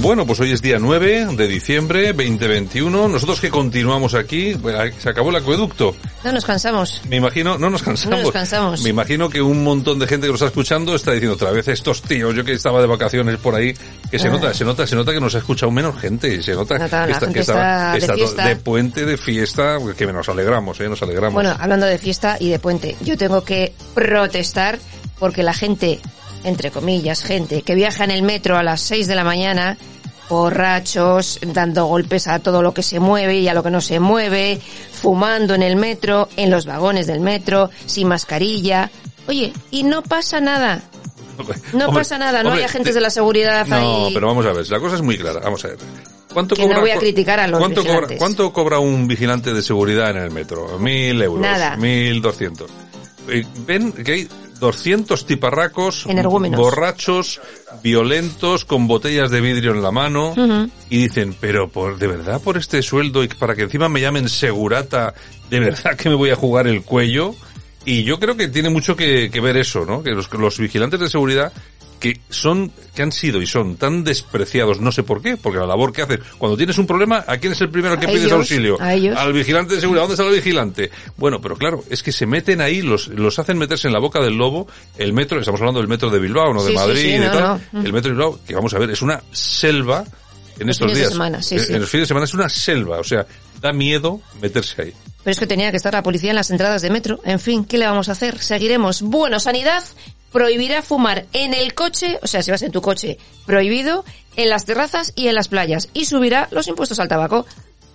[0.00, 3.08] Bueno, pues hoy es día 9 de diciembre 2021.
[3.08, 4.56] Nosotros que continuamos aquí,
[4.98, 5.94] se acabó el acueducto.
[6.22, 7.02] No nos cansamos.
[7.08, 8.18] Me imagino, no nos cansamos.
[8.18, 8.82] No nos cansamos.
[8.82, 11.68] Me imagino que un montón de gente que nos está escuchando está diciendo otra vez
[11.68, 13.74] estos tíos, yo que estaba de vacaciones por ahí,
[14.10, 14.30] que se ah.
[14.30, 17.06] nota, se nota, se nota que nos ha escuchado menos gente, se nota, que, está,
[17.06, 21.34] que está, está, de, de, puente, de fiesta, que nos alegramos, eh, nos alegramos.
[21.34, 24.78] Bueno, hablando de fiesta y de puente, yo tengo que protestar
[25.18, 26.00] porque la gente,
[26.44, 29.76] entre comillas, gente que viaja en el metro a las 6 de la mañana,
[30.28, 34.00] borrachos, dando golpes a todo lo que se mueve y a lo que no se
[34.00, 34.60] mueve,
[34.92, 38.90] fumando en el metro, en los vagones del metro, sin mascarilla.
[39.26, 40.82] Oye, y no pasa nada.
[41.72, 44.14] No Hombre, pasa nada, no hombre, hay agentes te- de la seguridad No, ahí.
[44.14, 45.78] pero vamos a ver, la cosa es muy clara, vamos a ver.
[46.32, 48.18] ¿Cuánto Que cobra, no voy a cu- criticar a los ¿cuánto cobra, vigilantes.
[48.18, 50.78] ¿Cuánto cobra un vigilante de seguridad en el metro?
[50.78, 51.40] Mil euros.
[51.42, 51.76] Nada.
[51.76, 52.70] Mil doscientos.
[53.66, 54.28] Ven que hay
[54.60, 56.58] 200 tiparracos, Energúmenos.
[56.58, 57.40] borrachos,
[57.82, 60.34] violentos, con botellas de vidrio en la mano,
[60.90, 64.28] y dicen, pero por, de verdad por este sueldo y para que encima me llamen
[64.28, 65.14] segurata,
[65.50, 67.34] de verdad que me voy a jugar el cuello.
[67.86, 70.02] Y yo creo que tiene mucho que, que ver eso, ¿no?
[70.02, 71.52] Que los, los vigilantes de seguridad
[72.12, 75.64] que son, que han sido y son tan despreciados, no sé por qué, porque la
[75.66, 78.08] labor que hacen, cuando tienes un problema, ¿a quién es el primero al que A
[78.10, 78.76] pides ellos, auxilio?
[78.78, 79.16] a ellos.
[79.16, 80.90] Al vigilante de seguridad, ¿dónde está el vigilante?
[81.16, 84.20] Bueno, pero claro, es que se meten ahí, los, los hacen meterse en la boca
[84.20, 87.00] del lobo, el metro, estamos hablando del metro de Bilbao, no de Sí, sí, Madrid,
[87.02, 87.80] sí, de no, tal, no.
[87.80, 90.04] el metro de Bilbao, que vamos a ver, es una selva
[90.58, 91.12] en Los estos fines de días.
[91.12, 91.72] semana, sí, en, sí.
[91.72, 93.26] en los fines de semana es una selva, o sea,
[93.62, 94.92] da miedo meterse ahí.
[95.24, 97.18] Pero es que tenía que estar la policía en las entradas de metro.
[97.24, 98.38] En fin, ¿qué le vamos a hacer?
[98.38, 99.00] Seguiremos.
[99.00, 99.82] Bueno, Sanidad
[100.34, 104.64] prohibirá fumar en el coche, o sea, si vas en tu coche, prohibido, en las
[104.64, 105.88] terrazas y en las playas.
[105.94, 107.46] Y subirá los impuestos al tabaco.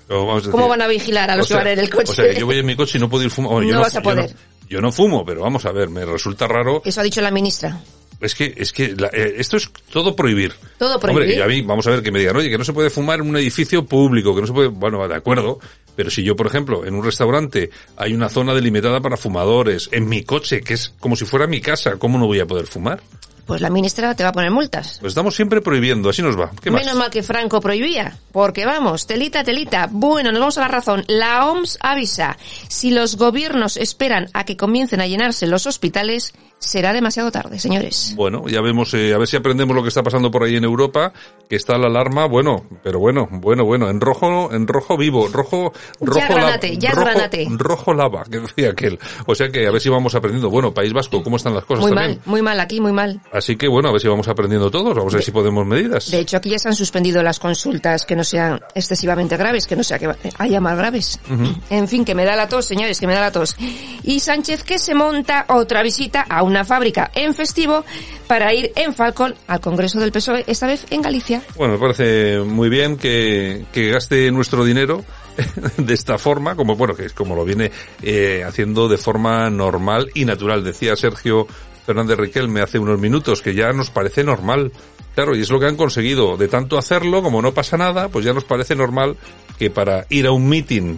[0.07, 2.11] Pero vamos a ¿Cómo van a vigilar a los que van en el coche?
[2.13, 3.55] O sea, yo voy en mi coche y no puedo ir fumando.
[3.55, 4.35] Bueno, No no, vas a yo no- poder.
[4.69, 6.81] Yo no fumo, pero vamos a ver, me resulta raro.
[6.85, 7.77] Eso ha dicho la ministra.
[8.21, 10.53] Es que, es que la- eh, esto es todo prohibir.
[10.77, 11.23] Todo prohibir.
[11.23, 12.89] Hombre, y a mí, vamos a ver, que me digan, oye, que no se puede
[12.89, 15.59] fumar en un edificio público, que no se puede, bueno, de acuerdo,
[15.95, 20.09] pero si yo, por ejemplo, en un restaurante hay una zona delimitada para fumadores, en
[20.09, 22.99] mi coche, que es como si fuera mi casa, ¿cómo no voy a poder fumar?
[23.45, 24.97] pues la ministra te va a poner multas.
[25.01, 26.51] Pues estamos siempre prohibiendo, así nos va.
[26.61, 26.83] ¿Qué más?
[26.85, 29.87] Menos mal que Franco prohibía, porque vamos, telita, telita.
[29.89, 31.03] Bueno, nos vamos a la razón.
[31.07, 36.93] La OMS avisa, si los gobiernos esperan a que comiencen a llenarse los hospitales, será
[36.93, 38.13] demasiado tarde, señores.
[38.15, 40.63] Bueno, ya vemos, eh, a ver si aprendemos lo que está pasando por ahí en
[40.65, 41.13] Europa,
[41.49, 45.73] que está la alarma, bueno, pero bueno, bueno, bueno, en rojo, en rojo vivo, rojo,
[46.01, 47.47] rojo, Ya granate, ya rojo, granate.
[47.49, 48.99] rojo lava, que decía aquel.
[49.25, 50.49] O sea que a ver si vamos aprendiendo.
[50.49, 52.17] Bueno, País Vasco, ¿cómo están las cosas Muy también?
[52.17, 53.21] mal, muy mal aquí, muy mal.
[53.31, 56.11] Así que bueno, a ver si vamos aprendiendo todos, vamos a ver si podemos medidas.
[56.11, 59.75] De hecho, aquí ya se han suspendido las consultas que no sean excesivamente graves, que
[59.75, 61.19] no sea que haya más graves.
[61.31, 61.53] Ujú.
[61.69, 63.55] En fin, que me da la tos, señores, que me da la tos.
[64.03, 67.85] Y Sánchez que se monta otra visita a una fábrica en festivo
[68.27, 71.41] para ir en Falcon al Congreso del PSOE, esta vez en Galicia.
[71.55, 75.05] Bueno, me parece muy bien que, que gaste nuestro dinero
[75.77, 80.09] de esta forma, como bueno, que es como lo viene eh, haciendo de forma normal
[80.13, 80.63] y natural.
[80.63, 81.47] Decía Sergio
[81.85, 84.71] Fernández Riquelme hace unos minutos que ya nos parece normal.
[85.15, 86.37] Claro, y es lo que han conseguido.
[86.37, 89.17] De tanto hacerlo, como no pasa nada, pues ya nos parece normal
[89.57, 90.97] que para ir a un meeting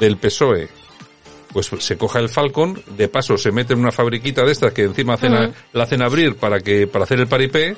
[0.00, 0.79] del PSOE
[1.52, 4.82] pues se coja el Falcon, de paso se mete en una fabriquita de estas que
[4.84, 7.76] encima hacen a- la hacen abrir para que para hacer el paripé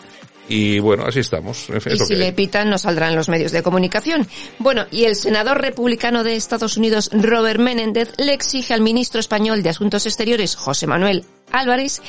[0.48, 1.68] y bueno, así estamos.
[1.86, 4.26] Y si que le pitan, no saldrán los medios de comunicación.
[4.58, 9.62] Bueno, y el senador republicano de Estados Unidos, Robert Menéndez, le exige al ministro español
[9.62, 12.02] de Asuntos Exteriores, José Manuel Álvarez,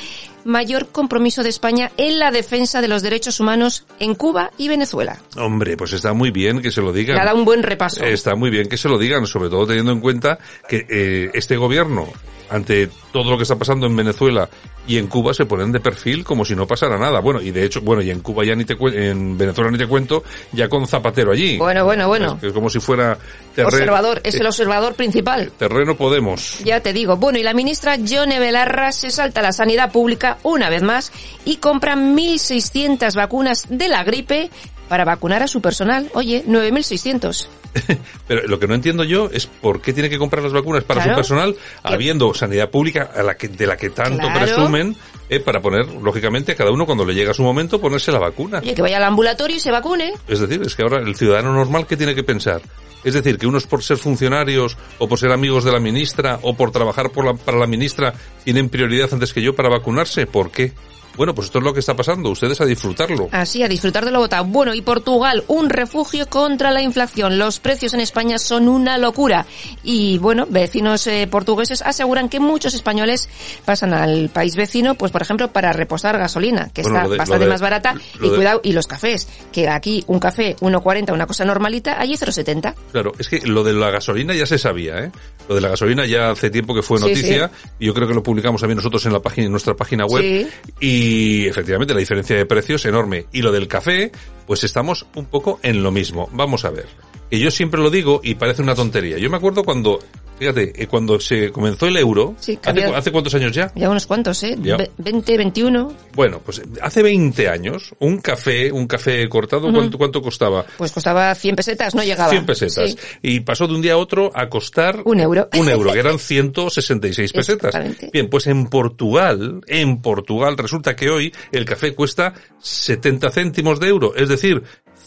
[0.44, 5.18] mayor compromiso de España en la defensa de los derechos humanos en Cuba y Venezuela.
[5.36, 7.16] Hombre, pues está muy bien que se lo digan.
[7.16, 8.04] Le dado un buen repaso.
[8.04, 11.56] Está muy bien que se lo digan, sobre todo teniendo en cuenta que eh, este
[11.56, 12.06] gobierno,
[12.50, 14.48] ante todo lo que está pasando en Venezuela
[14.86, 17.20] y en Cuba, se ponen de perfil como si no pasara nada.
[17.20, 19.78] Bueno, y de hecho, bueno, y en Cuba ya ni te cuen- en Venezuela ni
[19.78, 21.56] te cuento, ya con Zapatero allí.
[21.56, 22.38] Bueno, bueno, bueno.
[22.42, 23.16] Es, como si fuera
[23.56, 25.52] Observador, es el eh, observador principal.
[25.58, 26.58] terreno Podemos.
[26.64, 27.16] Ya te digo.
[27.16, 31.12] Bueno, y la ministra Yone Belarra se salta a la sanidad pública una vez más
[31.44, 34.50] y compra 1.600 vacunas de la gripe
[34.88, 36.10] para vacunar a su personal.
[36.14, 37.46] Oye, 9.600.
[38.28, 41.02] Pero lo que no entiendo yo es por qué tiene que comprar las vacunas para
[41.02, 41.14] Claro.
[41.14, 44.40] su personal, habiendo sanidad pública a la que, de la que tanto Claro.
[44.40, 44.96] presumen,
[45.36, 48.58] eh, para poner, lógicamente, a cada uno cuando le llega su momento, ponerse la vacuna.
[48.58, 50.12] Oye, que vaya al ambulatorio y se vacune.
[50.28, 52.62] Es decir, es que ahora el ciudadano normal, ¿qué tiene que pensar?
[53.04, 56.56] Es decir, que unos por ser funcionarios o por ser amigos de la ministra o
[56.56, 60.26] por trabajar por la- para la ministra tienen prioridad antes que yo para vacunarse.
[60.26, 60.72] ¿Por qué?
[61.16, 62.30] Bueno, pues esto es lo que está pasando.
[62.30, 63.28] Ustedes a disfrutarlo.
[63.32, 64.44] Así, a disfrutar de lo votado.
[64.44, 67.38] Bueno, y Portugal, un refugio contra la inflación.
[67.38, 69.46] Los precios en España son una locura.
[69.82, 73.28] Y bueno, vecinos eh, portugueses aseguran que muchos españoles
[73.64, 77.44] pasan al país vecino, pues por ejemplo, para repostar gasolina, que Bueno, está de- bastante
[77.44, 77.94] de- más barata.
[78.20, 82.16] Y de- cuidado, y los cafés, que aquí un café 1,40, una cosa normalita, allí
[82.16, 82.74] 0,70.
[82.92, 85.12] Claro, es que lo de la gasolina ya se sabía, ¿eh?
[85.48, 88.14] Lo de la gasolina ya hace tiempo que fue Sí, noticia y yo creo que
[88.14, 90.22] lo publicamos también nosotros en la página, en nuestra página web.
[90.22, 90.48] Sí.
[90.80, 91.03] Y
[91.46, 93.26] efectivamente la diferencia de precios es enorme.
[93.32, 94.12] Y lo del café,
[94.46, 96.28] pues estamos un poco en lo mismo.
[96.32, 96.86] Vamos a ver.
[97.34, 99.18] Que yo siempre lo digo y parece una tontería.
[99.18, 99.98] Yo me acuerdo cuando,
[100.38, 103.72] fíjate, eh, cuando se comenzó el euro, Sí, ¿hace, ¿hace cuántos años ya?
[103.74, 104.56] Ya unos cuantos, ¿eh?
[104.62, 104.76] Ya.
[104.76, 105.92] Ve- 20, 21.
[106.14, 109.72] Bueno, pues hace 20 años, un café, un café cortado.
[109.72, 110.64] ¿cuánto, cuánto costaba?
[110.78, 112.30] Pues costaba 100 pesetas, no llegaba.
[112.30, 112.90] 100 pesetas.
[112.92, 112.96] Sí.
[113.22, 115.48] Y pasó de un día a otro a costar Un euro.
[115.58, 117.74] un euro, que eran 166 pesetas.
[118.12, 123.88] Bien, pues en Portugal, en Portugal resulta que hoy el café cuesta 70 céntimos de
[123.88, 124.62] euro, es decir,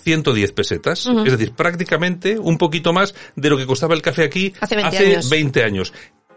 [0.07, 1.05] 110 pesetas.
[1.05, 4.97] Es decir, prácticamente un poquito más de lo que costaba el café aquí Hace 20
[4.97, 5.29] años.
[5.29, 5.93] 20 años.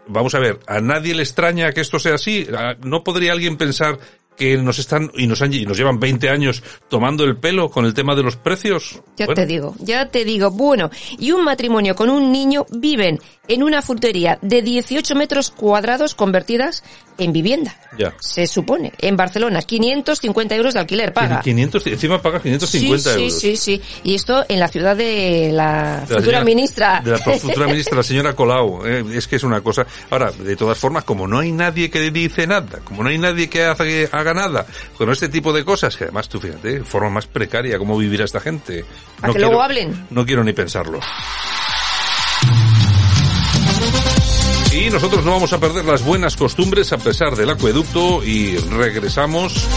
[0.07, 2.45] Vamos a ver, ¿a nadie le extraña que esto sea así?
[2.53, 3.97] ¿A- ¿No podría alguien pensar
[4.35, 7.85] que nos están y nos, han, y nos llevan 20 años tomando el pelo con
[7.85, 9.01] el tema de los precios?
[9.15, 10.51] Ya Bueno, te digo, ya te digo.
[10.51, 16.13] Bueno, y un matrimonio con un niño viven en una frutería de 18 metros cuadrados
[16.15, 16.83] convertidas
[17.17, 17.75] en vivienda.
[17.97, 18.13] Ya.
[18.19, 18.93] Se supone.
[18.99, 21.41] En Barcelona, 550 euros de alquiler paga.
[21.41, 23.33] 500, encima paga 550 sí, euros.
[23.39, 23.81] Sí, sí, sí.
[24.03, 27.01] Y esto en la ciudad de la De la futura señora- ministra.
[27.03, 28.85] De la futura ministra, la señora Colau.
[28.85, 29.85] eh, es que es una cosa.
[30.09, 33.49] Ahora, de todas formas, como no hay nadie que dice nada, como no hay nadie
[33.49, 34.65] que haga, que haga nada
[34.97, 38.39] con este tipo de cosas, que además tú fíjate, forma más precaria cómo vivirá esta
[38.39, 38.85] gente.
[39.19, 40.07] Para que luego hablen.
[40.09, 40.99] No quiero ni pensarlo.
[44.73, 49.67] Y nosotros no vamos a perder las buenas costumbres a pesar del acueducto y regresamos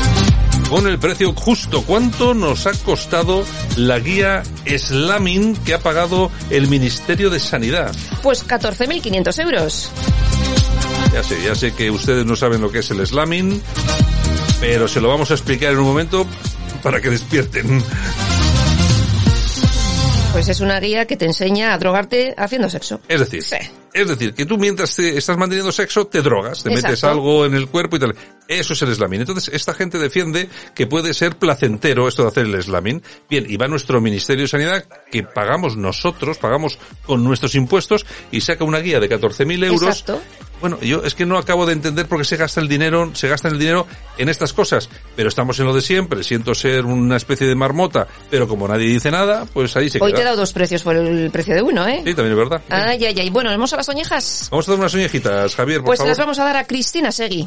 [0.68, 1.82] con el precio justo.
[1.82, 3.44] ¿Cuánto nos ha costado
[3.76, 7.94] la guía Slamming que ha pagado el Ministerio de Sanidad?
[8.22, 9.90] Pues 14.500 euros.
[11.12, 13.62] Ya sé, ya sé que ustedes no saben lo que es el slamming,
[14.60, 16.26] pero se lo vamos a explicar en un momento
[16.82, 17.82] para que despierten.
[20.34, 23.00] Pues es una guía que te enseña a drogarte haciendo sexo.
[23.06, 23.44] Es decir,
[23.92, 27.54] es decir, que tú mientras te estás manteniendo sexo, te drogas, te metes algo en
[27.54, 28.16] el cuerpo y tal.
[28.48, 29.20] Eso es el slamming.
[29.20, 33.00] Entonces, esta gente defiende que puede ser placentero esto de hacer el slamming.
[33.30, 38.40] Bien, y va nuestro Ministerio de Sanidad, que pagamos nosotros, pagamos con nuestros impuestos, y
[38.40, 40.00] saca una guía de 14.000 euros.
[40.00, 40.20] Exacto.
[40.64, 43.28] Bueno, yo es que no acabo de entender por qué se gasta el dinero, se
[43.28, 43.86] gasta el dinero
[44.16, 44.88] en estas cosas.
[45.14, 48.86] Pero estamos en lo de siempre, siento ser una especie de marmota, pero como nadie
[48.86, 50.16] dice nada, pues ahí se Hoy queda.
[50.16, 52.00] te he dado dos precios por el precio de uno, ¿eh?
[52.02, 52.62] Sí, también es verdad.
[52.70, 53.28] Ay, ay, ay.
[53.28, 54.48] Bueno, ¿vamos a las oñejas?
[54.50, 56.08] Vamos a dar unas uñejitas, Javier, por Pues favor.
[56.12, 57.46] las vamos a dar a Cristina Segui.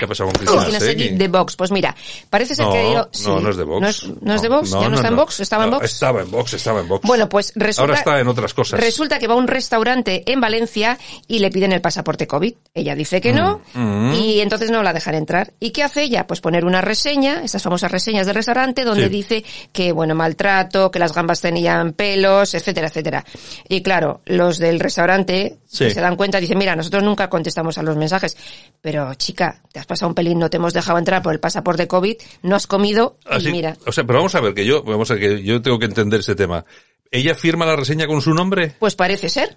[0.00, 1.02] ¿Qué ha pasado con Cristina, Cristina Segui?
[1.04, 1.56] Segui de Vox.
[1.56, 1.94] Pues mira,
[2.30, 2.82] parece ser No, que
[3.28, 3.80] no, no es de Vox.
[3.82, 4.70] ¿No es, no es de Vox?
[4.70, 5.20] No, ¿Ya no, no, está en no.
[5.20, 5.40] Vox?
[5.40, 5.92] ¿Estaba en No, Vox?
[5.92, 7.06] Estaba en Vox, estaba en Vox.
[7.06, 7.82] Bueno, pues resulta...
[7.82, 8.80] Ahora está en otras cosas.
[8.80, 10.98] Resulta que va a un restaurante en Valencia
[11.28, 12.54] y le piden el pasaporte COVID.
[12.74, 14.14] Ella dice que no Mm.
[14.14, 15.52] y entonces no la dejan entrar.
[15.60, 16.26] ¿Y qué hace ella?
[16.26, 19.10] Pues poner una reseña, estas famosas reseñas del restaurante, donde Sí.
[19.10, 23.24] dice que, bueno, maltrato, que las gambas tenían pelos, etcétera, etcétera.
[23.68, 25.84] Y claro, los del restaurante Sí.
[25.84, 28.36] que se dan cuenta dicen, mira, nosotros nunca contestamos a los mensajes,
[28.80, 31.86] pero chica, te has pasado un pelín, no te hemos dejado entrar por el pasaporte
[31.86, 33.76] COVID, no has comido y mira.
[33.86, 35.86] O sea, pero vamos a ver que yo, vamos a ver que yo tengo que
[35.86, 36.64] entender ese tema.
[37.10, 38.76] ¿Ella firma la reseña con su nombre?
[38.78, 39.56] Pues parece ser.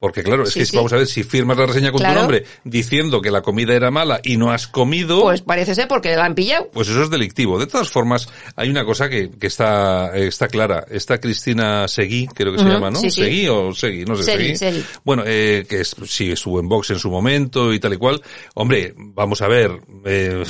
[0.00, 0.76] Porque claro, es Sí, que sí.
[0.76, 2.14] vamos a ver si firmas la reseña con Claro.
[2.14, 5.22] tu nombre diciendo que la comida era mala y no has comido.
[5.22, 6.70] Pues parece ser porque la han pillado.
[6.72, 7.58] Pues eso es delictivo.
[7.58, 10.84] De todas formas, hay una cosa que, que está, está clara.
[10.88, 13.00] Esta Cristina Seguí, creo que se llama, ¿no?
[13.00, 13.10] sí.
[13.10, 14.22] Seguí o Seguí, no sé.
[14.22, 14.84] Segui, Segui.
[15.04, 18.22] Bueno, eh, que es, sí, estuvo en Vox en su momento y tal y cual.
[18.54, 19.72] Hombre, vamos a ver,
[20.04, 20.44] eh,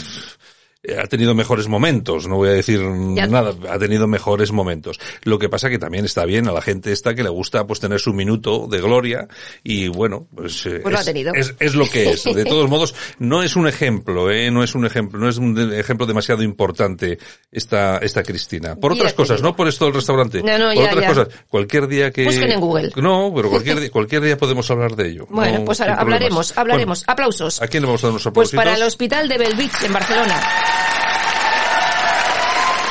[0.97, 2.81] ha tenido mejores momentos, no voy a decir
[3.15, 3.27] Ya.
[3.27, 5.01] nada, ha tenido mejores momentos.
[5.25, 7.81] Lo que pasa que también está bien a la gente esta que le gusta pues
[7.81, 9.27] tener su minuto de gloria
[9.65, 11.33] y bueno, pues, eh, Pues lo ha es, tenido.
[11.35, 12.23] es, es lo que es.
[12.25, 15.73] De todos modos, no es un ejemplo, eh, no es un ejemplo, no es un
[15.73, 17.19] ejemplo demasiado importante
[17.51, 18.77] esta, esta Cristina.
[18.77, 20.43] Por otras cosas, no por esto del restaurante.
[20.43, 21.09] No, no, por ya, otras ya.
[21.09, 21.29] cosas.
[21.49, 22.25] Cualquier día que...
[22.25, 22.93] Busquen en Google.
[22.97, 25.27] No, pero cualquier día, cualquier día podemos hablar de ello.
[25.29, 26.15] Bueno, No, pues ahora problemas.
[26.21, 27.05] hablaremos, hablaremos.
[27.09, 27.61] Aplausos.
[27.63, 28.65] ¿A quién le vamos a dar unos Pues aplausitos?
[28.65, 30.41] para el hospital de Belvich en Barcelona.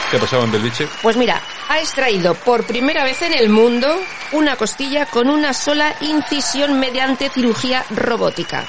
[0.10, 0.88] ¿Qué ha pasado en Belviche?
[1.02, 3.88] Pues mira, ha extraído por primera vez en el mundo
[4.32, 8.66] una costilla con una sola incisión mediante cirugía robótica.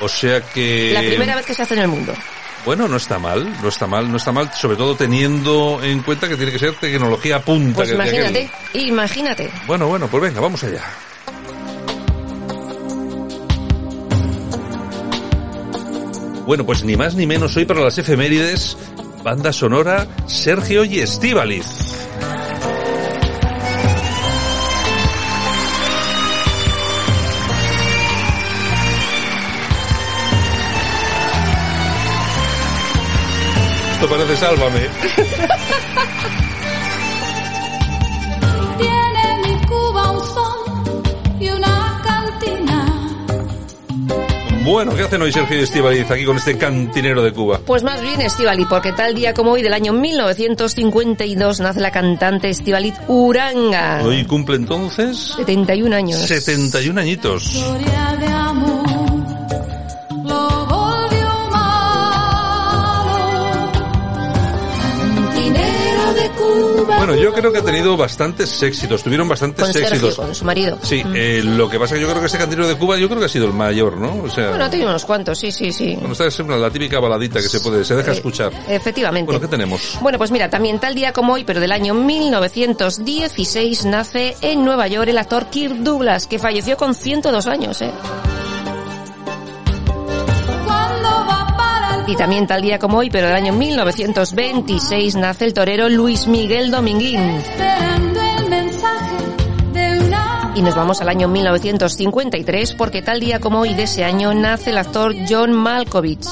[0.00, 0.92] O sea que...
[0.94, 2.14] La primera vez que se hace en el mundo.
[2.64, 6.28] Bueno, no está mal, no está mal, no está mal, sobre todo teniendo en cuenta
[6.28, 7.76] que tiene que ser tecnología punta.
[7.76, 9.50] Pues que- que aquel- imagínate, imagínate.
[9.66, 10.82] Bueno, bueno, pues venga, vamos allá.
[16.50, 18.76] Bueno, pues ni más ni menos hoy para las efemérides,
[19.22, 21.64] banda sonora Sergio y Estíbaliz.
[33.92, 34.88] Esto parece sálvame.
[44.70, 47.60] Bueno, ¿qué hacen hoy Sergio y Estíbaliz aquí con este cantinero de Cuba?
[47.66, 52.50] Pues más bien Estivali, porque tal día como hoy del año 1952 nace la cantante
[52.50, 54.00] Estivaliz Uranga.
[54.04, 56.20] Hoy cumple entonces 71 años.
[56.20, 57.46] 71 añitos.
[57.46, 58.69] Historia de amor.
[67.10, 70.14] Bueno, yo creo que ha tenido bastantes éxitos, tuvieron bastantes Con Sergio, éxitos.
[70.16, 70.78] con su marido.
[70.82, 73.08] Sí, eh, lo que pasa es que yo creo que este cantinero de Cuba, yo
[73.08, 74.22] creo que ha sido el mayor, ¿no?
[74.22, 75.94] O sea, Bueno, ha tenido unos cuantos, sí, sí, sí.
[75.96, 78.52] bueno, esta es una- la típica baladita que se puede, se deja Eh, escuchar.
[78.68, 79.26] Efectivamente.
[79.26, 79.98] Bueno, ¿qué tenemos?
[80.00, 84.86] Bueno, pues mira, también tal día como hoy, pero del año 1916, nace en Nueva
[84.88, 87.90] York el actor Kirk Douglas, que falleció con 102 años, ¿eh?
[92.10, 96.72] Y también tal día como hoy, pero del año 1926, nace el torero Luis Miguel
[96.72, 97.40] Dominguín.
[100.56, 104.70] Y nos vamos al año 1953, porque tal día como hoy de ese año nace
[104.70, 106.26] el actor John Malkovich.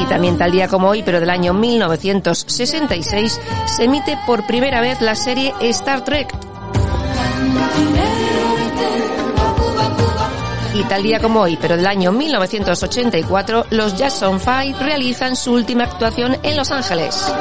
[0.00, 5.02] Y también tal día como hoy, pero del año 1966, se emite por primera vez
[5.02, 6.34] la serie Star Trek.
[10.74, 15.84] Y tal día como hoy, pero del año 1984, los Jackson Five realizan su última
[15.84, 17.32] actuación en Los Ángeles.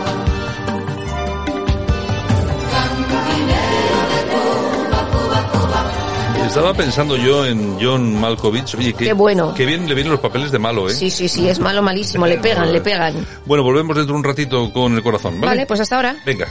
[6.45, 8.75] Estaba pensando yo en John Malkovich.
[8.75, 9.55] Oye, qué, Qué bueno.
[9.55, 10.93] Qué bien le vienen los papeles de malo, ¿eh?
[10.93, 13.25] Sí, sí, sí, es malo, malísimo, le pegan, le pegan.
[13.47, 15.47] Bueno, volvemos dentro de un ratito con el corazón, ¿vale?
[15.47, 16.15] Vale, pues hasta ahora.
[16.23, 16.47] Venga.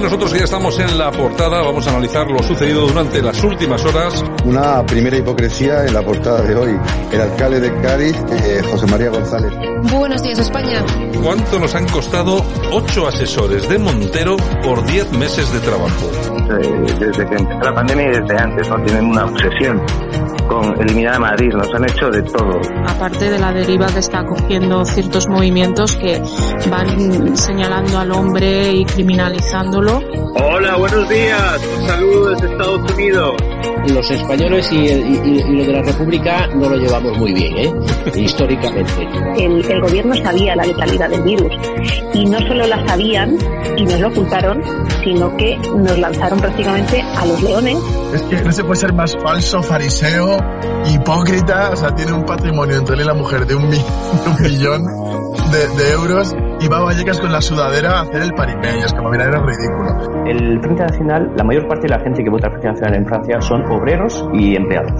[0.00, 3.84] Y nosotros ya estamos en la portada, vamos a analizar lo sucedido durante las últimas
[3.84, 4.24] horas.
[4.46, 6.74] Una primera hipocresía en la portada de hoy.
[7.12, 9.52] El alcalde de Cádiz, eh, José María González.
[9.92, 10.82] Buenos días, España.
[11.22, 16.10] ¿Cuánto nos han costado ocho asesores de Montero por diez meses de trabajo?
[16.60, 18.76] Eh, desde que empezó la pandemia y desde antes, ¿no?
[18.84, 19.80] Tienen una obsesión
[20.48, 22.58] con eliminar a Madrid, nos han hecho de todo.
[22.88, 26.20] aparte de la deriva que está cogiendo ciertos movimientos que
[26.68, 30.00] van señalando al hombre y criminalizándolo.
[30.34, 31.60] Hola, buenos días.
[31.80, 33.34] Un saludo desde Estados Unidos.
[33.94, 37.72] Los españoles y, y, y lo de la República no lo llevamos muy bien, ¿eh?
[38.16, 39.08] históricamente.
[39.38, 41.52] El, el gobierno sabía la letalidad del virus.
[42.14, 43.36] Y no solo la sabían
[43.76, 44.62] y nos lo ocultaron,
[45.04, 47.76] sino que nos lanzaron prácticamente a los leones.
[48.14, 50.38] Es que no se puede ser más falso, fariseo,
[50.92, 53.84] hipócrita, o sea, tiene un patrimonio entre él y la mujer de un, mi-
[54.40, 54.84] millón
[55.76, 58.92] de euros y va a Vallecas con la sudadera a hacer el paripé, y es
[58.92, 60.24] como, mira, eres ridículo.
[60.26, 63.06] El Frente Nacional, la mayor parte de la gente que vota al Frente Nacional en
[63.06, 64.92] Francia son obreros y empleados.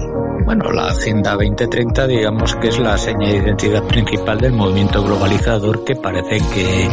[0.43, 5.83] Bueno, la Agenda 2030 digamos que es la seña de identidad principal del movimiento globalizador
[5.85, 6.89] que parece que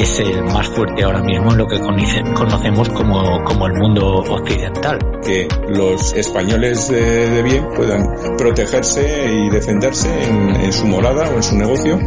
[0.00, 4.06] es el más fuerte ahora mismo en lo que conoce- conocemos como, como el mundo
[4.30, 4.98] occidental.
[5.26, 8.04] que los españoles de, de bien puedan
[8.38, 11.98] protegerse y defenderse en, en su morada o en su negocio.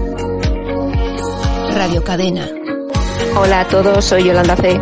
[1.76, 2.48] Radio Cadena.
[3.36, 4.80] Hola a todos, soy Yolanda C.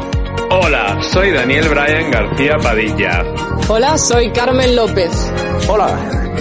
[0.51, 3.23] Hola, soy Daniel Bryan García Padilla.
[3.67, 5.09] Hola, soy Carmen López.
[5.67, 5.97] Hola,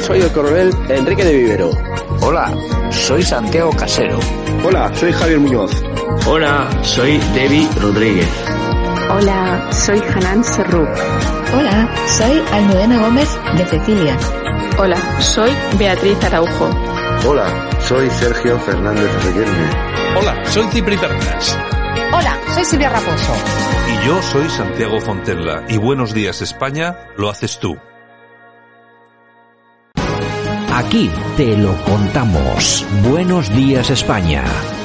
[0.07, 1.71] soy el coronel Enrique de Vivero.
[2.21, 2.53] Hola,
[2.91, 4.19] soy Santiago Casero.
[4.63, 5.73] Hola, soy Javier Muñoz.
[6.27, 8.29] Hola, soy Debbie Rodríguez.
[9.11, 10.87] Hola, soy Hanan Serrú.
[11.57, 14.19] Hola, soy Almudena Gómez de Cecilia.
[14.79, 16.92] Hola, soy Beatriz Araujo.
[17.27, 19.71] Hola, soy Sergio Fernández Reguerme.
[20.19, 21.59] Hola, soy Cipri Pernas.
[22.13, 23.33] Hola, soy Silvia Raposo.
[23.89, 25.65] Y yo soy Santiago Fontenla.
[25.69, 27.77] Y buenos días España, lo haces tú.
[30.75, 32.85] Aquí te lo contamos.
[33.09, 34.43] Buenos días España.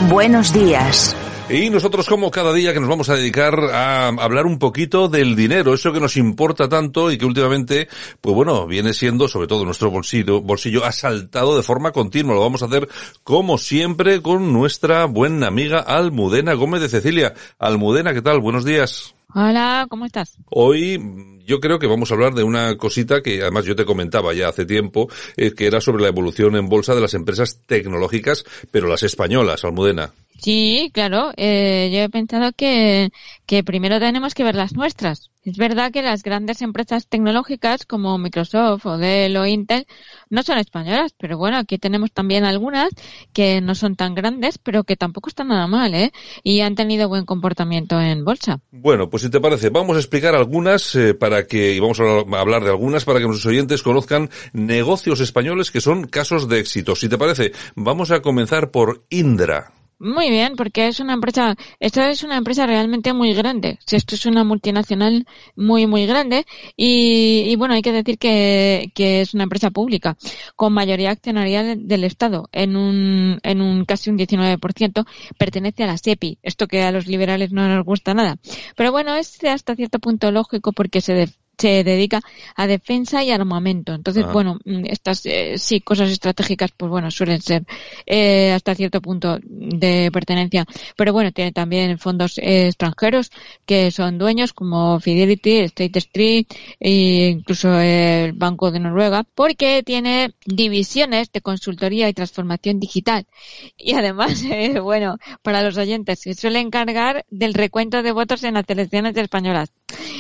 [0.10, 1.16] Buenos días.
[1.50, 5.38] Y nosotros como cada día que nos vamos a dedicar a hablar un poquito del
[5.38, 7.88] dinero, eso que nos importa tanto y que últimamente,
[8.20, 12.36] pues bueno, viene siendo sobre todo nuestro bolsillo, bolsillo asaltado de forma continua.
[12.36, 12.90] Lo vamos a hacer
[13.24, 17.34] como siempre con nuestra buena amiga Almudena Gómez de Cecilia.
[17.60, 18.42] Almudena, ¿qué tal?
[18.42, 19.16] Buenos días.
[19.34, 20.38] Hola, ¿cómo estás?
[20.50, 21.02] Hoy
[21.46, 24.50] yo creo que vamos a hablar de una cosita que además yo te comentaba ya
[24.50, 28.88] hace tiempo, eh, que era sobre la evolución en bolsa de las empresas tecnológicas, pero
[28.88, 30.12] las españolas, Almudena.
[30.38, 31.32] Sí, claro.
[31.38, 33.12] Eh, yo he pensado que,
[33.46, 35.32] que primero tenemos que ver las nuestras.
[35.48, 39.88] Es verdad que las grandes empresas tecnológicas como Microsoft o Dell o Intel
[40.30, 42.90] no son españolas, pero bueno, aquí tenemos también algunas
[43.32, 46.12] que no son tan grandes, pero que tampoco están nada mal, ¿eh?
[46.44, 48.60] Y han tenido buen comportamiento en bolsa.
[48.72, 52.40] Bueno, pues si te parece, vamos a explicar algunas eh, para que, y vamos a
[52.40, 56.94] hablar de algunas para que nuestros oyentes conozcan negocios españoles que son casos de éxito.
[56.94, 59.77] Si te parece, vamos a comenzar por Indra.
[60.00, 63.80] Muy bien, porque es una empresa, esta es una empresa realmente muy grande.
[63.84, 65.26] Si Esto es una multinacional
[65.56, 66.46] muy, muy grande
[66.76, 70.16] y, y bueno, hay que decir que, que es una empresa pública
[70.56, 75.04] con mayoría accionaria de- del Estado en un, en un casi un 19%.
[75.40, 78.38] Pertenece a la SEPI, esto que a los liberales no nos gusta nada.
[78.76, 82.22] Pero bueno, es hasta cierto punto lógico porque se, de- se dedica
[82.56, 83.94] a defensa y armamento.
[83.94, 84.32] Entonces, Ah.
[84.32, 87.64] bueno, mm, estas eh, sí cosas estratégicas, pues bueno, suelen ser
[88.06, 90.66] eh, hasta cierto punto de pertenencia.
[90.96, 93.32] Pero bueno, tiene también fondos eh, extranjeros
[93.66, 96.46] que son dueños como Fidelity, State Street
[96.80, 103.26] e incluso el Banco de Noruega, porque tiene divisiones de consultoría y transformación digital.
[103.78, 108.54] Y además, eh, bueno, para los oyentes, se suele encargar del recuento de votos en
[108.54, 109.72] las elecciones españolas.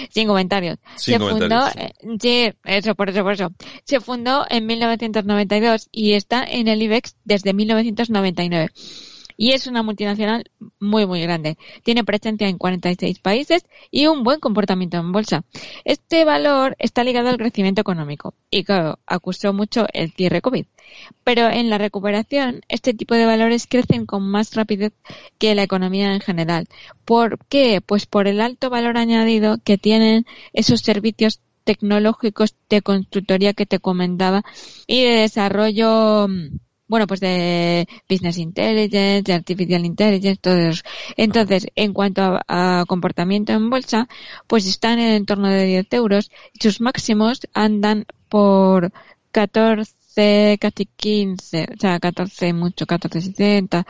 [0.09, 0.77] Sin comentarios.
[0.95, 1.19] Sin.
[1.29, 3.51] Fundó, eh, sí, eso, por eso, por eso.
[3.83, 8.71] Se fundó en 1992 y está en el IBEX desde 1999.
[9.37, 11.57] Y es una multinacional muy, muy grande.
[11.83, 15.43] Tiene presencia en 46 países y un buen comportamiento en bolsa.
[15.85, 20.65] Este valor está ligado al crecimiento económico y, claro, acusó mucho el cierre COVID.
[21.23, 24.93] Pero en la recuperación, este tipo de valores crecen con más rapidez
[25.37, 26.67] que la economía en general.
[27.05, 27.81] ¿Por qué?
[27.81, 33.79] Pues por el alto valor añadido que tienen esos servicios tecnológicos de consultoría que te
[33.79, 34.43] comentaba
[34.87, 40.83] y de desarrollo mm, bueno, pues de Business Intelligence, de Artificial Intelligence, todo eso.
[41.17, 44.07] Entonces, en cuanto a, a comportamiento en bolsa,
[44.47, 46.31] pues están en el entorno de 10 euros.
[46.59, 48.91] Sus máximos andan por
[49.31, 53.85] 14, casi 15, o sea, 14 mucho, 14,70.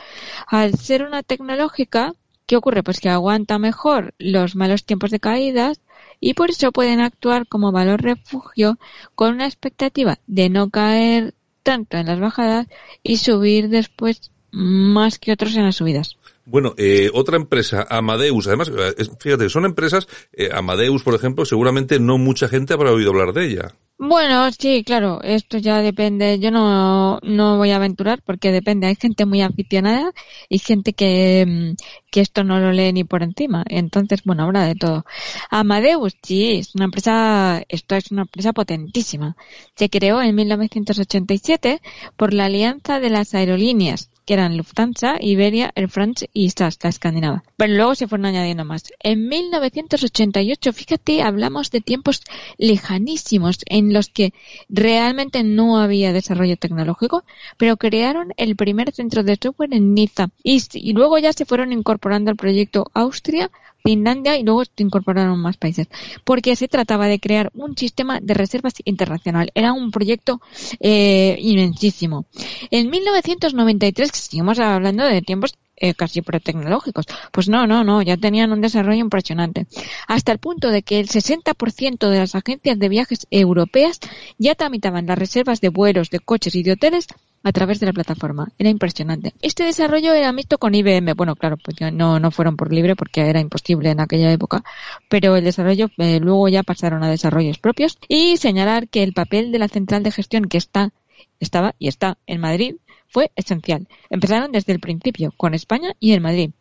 [0.47, 2.13] Al ser una tecnológica,
[2.45, 2.83] ¿qué ocurre?
[2.83, 5.81] Pues que aguanta mejor los malos tiempos de caídas
[6.19, 8.79] y por eso pueden actuar como valor refugio
[9.15, 11.33] con una expectativa de no caer
[11.67, 12.65] tanto en las bajadas
[13.03, 16.15] y subir después más que otros en las subidas.
[16.49, 21.99] Bueno, eh, otra empresa, Amadeus, además, eh, fíjate, son empresas, eh, Amadeus, por ejemplo, seguramente
[21.99, 23.75] no mucha gente habrá oído hablar de ella.
[23.99, 26.39] Bueno, sí, claro, esto ya depende.
[26.39, 28.87] Yo no, no voy a aventurar porque depende.
[28.87, 30.13] Hay gente muy aficionada
[30.47, 31.75] y gente que, mm,
[32.11, 33.65] que esto no lo lee ni por encima.
[33.67, 35.03] Entonces, bueno, habrá de todo.
[35.49, 39.35] Amadeus, sí, es una empresa, esto es una empresa potentísima.
[39.75, 41.81] Se creó en 1987
[42.15, 46.89] por la alianza de las aerolíneas que eran Lufthansa, Iberia, Air France y SAS, la
[46.89, 47.43] escandinava.
[47.55, 48.91] Pero luego se fueron añadiendo más.
[48.99, 52.21] En 1988, fíjate, hablamos de tiempos
[52.57, 54.33] lejanísimos en los que
[54.67, 57.23] realmente no había desarrollo tecnológico,
[57.55, 60.27] pero crearon el primer centro de software en Niza.
[60.43, 63.49] Y, y luego ya se fueron incorporando al proyecto Austria,
[63.83, 65.87] Finlandia y luego se incorporaron más países.
[66.23, 69.51] Porque se trataba de crear un sistema de reservas internacional.
[69.55, 70.41] Era un proyecto
[70.79, 72.25] eh, inmensísimo.
[72.71, 77.05] En 1993, que seguimos hablando de tiempos eh, casi pretecnológicos.
[77.31, 79.67] Pues no, no, no, ya tenían un desarrollo impresionante.
[80.07, 83.99] Hasta el punto de que el 60% de las agencias de viajes europeas
[84.39, 87.07] ya tramitaban las reservas de vuelos, de coches y de hoteles
[87.47, 88.49] a través de la plataforma.
[88.59, 89.33] Era impresionante.
[89.41, 91.13] Este desarrollo era mixto con IBM.
[91.13, 94.65] Bueno, claro, pues no, no fueron por libre porque era imposible en aquella época,
[95.07, 99.53] pero el desarrollo eh, luego ya pasaron a desarrollos propios y señalar que el papel
[99.53, 100.91] de la central de gestión que está,
[101.39, 102.75] estaba y está en Madrid
[103.07, 103.87] fue esencial.
[104.09, 106.51] Empezaron desde el principio con España y en Madrid.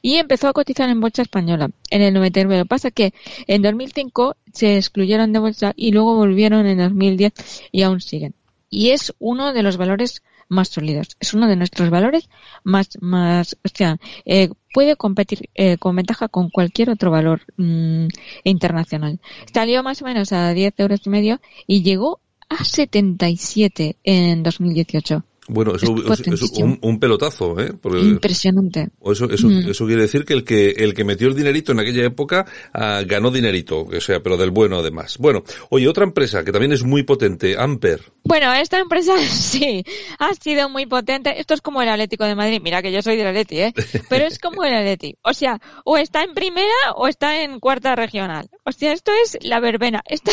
[0.00, 2.56] Y empezó a cotizar en bolsa española en el 99.
[2.56, 3.12] Lo que pasa que
[3.46, 7.34] en 2005 se excluyeron de bolsa y luego volvieron en 2010
[7.72, 8.34] y aún siguen.
[8.70, 11.16] Y es uno de los valores más sólidos.
[11.20, 12.28] Es uno de nuestros valores
[12.64, 13.96] más, más, o sea,
[14.26, 18.08] eh, puede competir eh, con ventaja con cualquier otro valor mm,
[18.44, 19.18] internacional.
[19.54, 25.24] Salió más o menos a 10 euros y medio y llegó a 77 en 2018.
[25.52, 25.96] Bueno, eso
[26.32, 27.72] Es un, un pelotazo, ¿eh?
[27.80, 28.88] Porque- Impresionante.
[29.04, 29.70] eso, eso, Mm.
[29.70, 33.02] eso quiere decir que el que el que metió el dinerito en aquella época ah,
[33.04, 35.16] ganó dinerito, o sea, pero del bueno además.
[35.18, 38.00] Bueno, oye, otra empresa que también es muy potente, Amper.
[38.30, 39.84] Bueno, esta empresa sí
[40.20, 41.40] ha sido muy potente.
[41.40, 42.60] Esto es como el Atlético de Madrid.
[42.62, 43.74] Mira que yo soy del Atleti, ¿eh?
[44.08, 45.16] Pero es como el Atleti.
[45.24, 48.48] O sea, o está en primera o está en cuarta regional.
[48.64, 50.00] O sea, esto es la verbena.
[50.06, 50.30] Esta,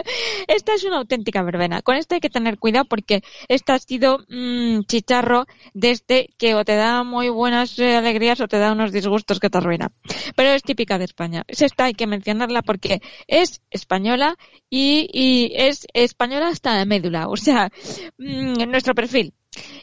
[0.46, 1.82] esta es una auténtica verbena.
[1.82, 6.64] Con esto hay que tener cuidado porque esta ha sido mm, chicharro desde que o
[6.64, 9.90] te da muy buenas eh, alegrías o te da unos disgustos que te arruinan.
[10.36, 11.42] Pero es típica de España.
[11.48, 14.36] Es esta hay que mencionarla porque es española
[14.68, 17.26] y, y es española hasta la médula.
[17.40, 17.70] Sea,
[18.18, 19.34] mm, nuestro perfil.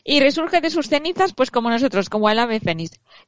[0.03, 2.61] Y resurge de sus cenizas, pues como nosotros, como el ave.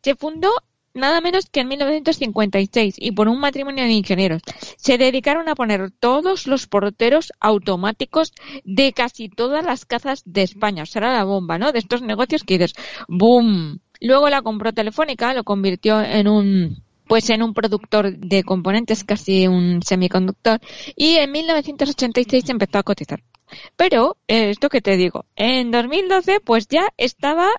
[0.01, 0.49] Se fundó
[0.93, 4.41] nada menos que en 1956 y por un matrimonio de ingenieros.
[4.77, 10.84] Se dedicaron a poner todos los porteros automáticos de casi todas las cazas de España.
[10.84, 11.71] O sea, era la bomba, ¿no?
[11.71, 12.73] De estos negocios que dices,
[13.07, 13.80] ¡boom!
[14.01, 19.47] Luego la compró Telefónica, lo convirtió en un pues en un productor de componentes, casi
[19.47, 20.59] un semiconductor,
[20.95, 23.23] y en 1986 empezó a cotizar.
[23.76, 27.50] Pero, eh, esto que te digo, en 2012 pues ya estaba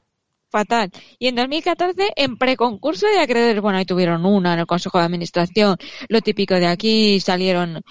[0.51, 0.91] fatal.
[1.19, 5.05] Y en 2014, en preconcurso de acreedores, bueno, ahí tuvieron una en el Consejo de
[5.05, 5.77] Administración,
[6.09, 7.83] lo típico de aquí, salieron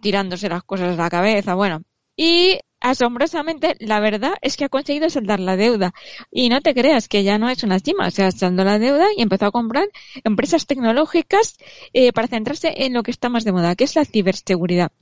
[0.00, 1.82] tirándose las cosas a la cabeza, bueno.
[2.16, 5.92] Y asombrosamente, la verdad es que ha conseguido saldar la deuda.
[6.30, 9.06] Y no te creas que ya no es una estima, o sea, saldó la deuda
[9.16, 9.88] y empezó a comprar
[10.24, 11.58] empresas tecnológicas
[11.92, 14.92] eh, para centrarse en lo que está más de moda, que es la ciberseguridad.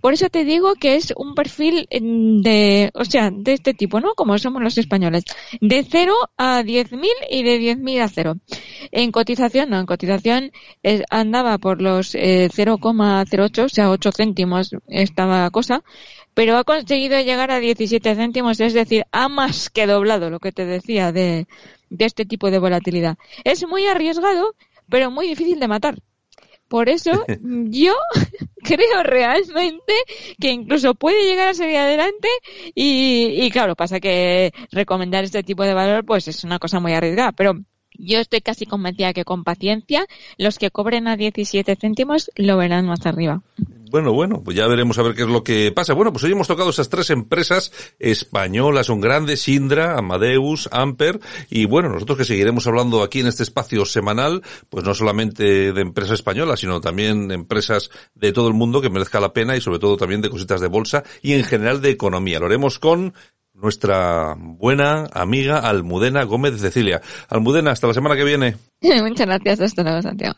[0.00, 4.00] Por eso te digo que es un perfil mm, de, o sea, de este tipo,
[4.00, 4.14] ¿no?
[4.14, 5.24] Como somos los españoles.
[5.60, 8.36] De 0 a 10.000 y de 10.000 a 0.
[8.90, 10.52] En cotización, no, en cotización
[10.82, 15.82] eh, andaba por los eh, 0,08, o sea, 8 céntimos esta cosa,
[16.34, 20.52] pero ha conseguido llegar a 17 céntimos, es decir, ha más que doblado lo que
[20.52, 21.46] te decía de,
[21.90, 23.18] de este tipo de volatilidad.
[23.44, 24.54] Es muy arriesgado,
[24.88, 25.96] pero muy difícil de matar.
[26.68, 27.10] Por eso
[27.42, 27.94] yo
[28.64, 29.92] creo realmente
[30.40, 32.28] que incluso puede llegar a seguir adelante
[32.74, 36.94] y, y claro, pasa que recomendar este tipo de valor pues es una cosa muy
[36.94, 37.54] arriesgada, pero
[37.98, 40.06] yo estoy casi convencida que con paciencia
[40.38, 43.42] los que cobren a 17 céntimos lo verán más arriba.
[43.92, 45.92] Bueno, bueno, pues ya veremos a ver qué es lo que pasa.
[45.92, 51.20] Bueno, pues hoy hemos tocado esas tres empresas españolas, son grandes, Indra, Amadeus, Amper,
[51.50, 54.40] y bueno, nosotros que seguiremos hablando aquí en este espacio semanal,
[54.70, 58.88] pues no solamente de empresas españolas, sino también de empresas de todo el mundo que
[58.88, 61.90] merezca la pena y sobre todo también de cositas de bolsa y en general de
[61.90, 62.40] economía.
[62.40, 63.12] Lo haremos con
[63.52, 67.02] nuestra buena amiga Almudena Gómez de Cecilia.
[67.28, 68.56] Almudena, hasta la semana que viene.
[68.80, 70.36] Muchas gracias, hasta luego, Santiago.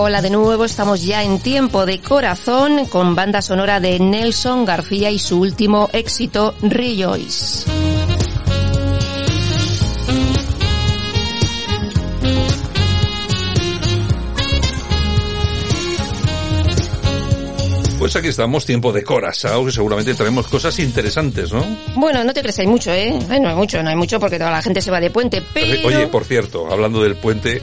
[0.00, 5.10] Hola de nuevo, estamos ya en tiempo de corazón con banda sonora de Nelson García
[5.10, 7.68] y su último éxito, Rejoice.
[17.98, 21.64] Pues aquí estamos, tiempo de Corazao, que seguramente traemos cosas interesantes, ¿no?
[21.96, 23.18] Bueno, no te crees, hay mucho, ¿eh?
[23.28, 25.42] Ay, no hay mucho, no hay mucho porque toda la gente se va de puente,
[25.52, 25.88] pero...
[25.88, 27.60] Oye, por cierto, hablando del puente,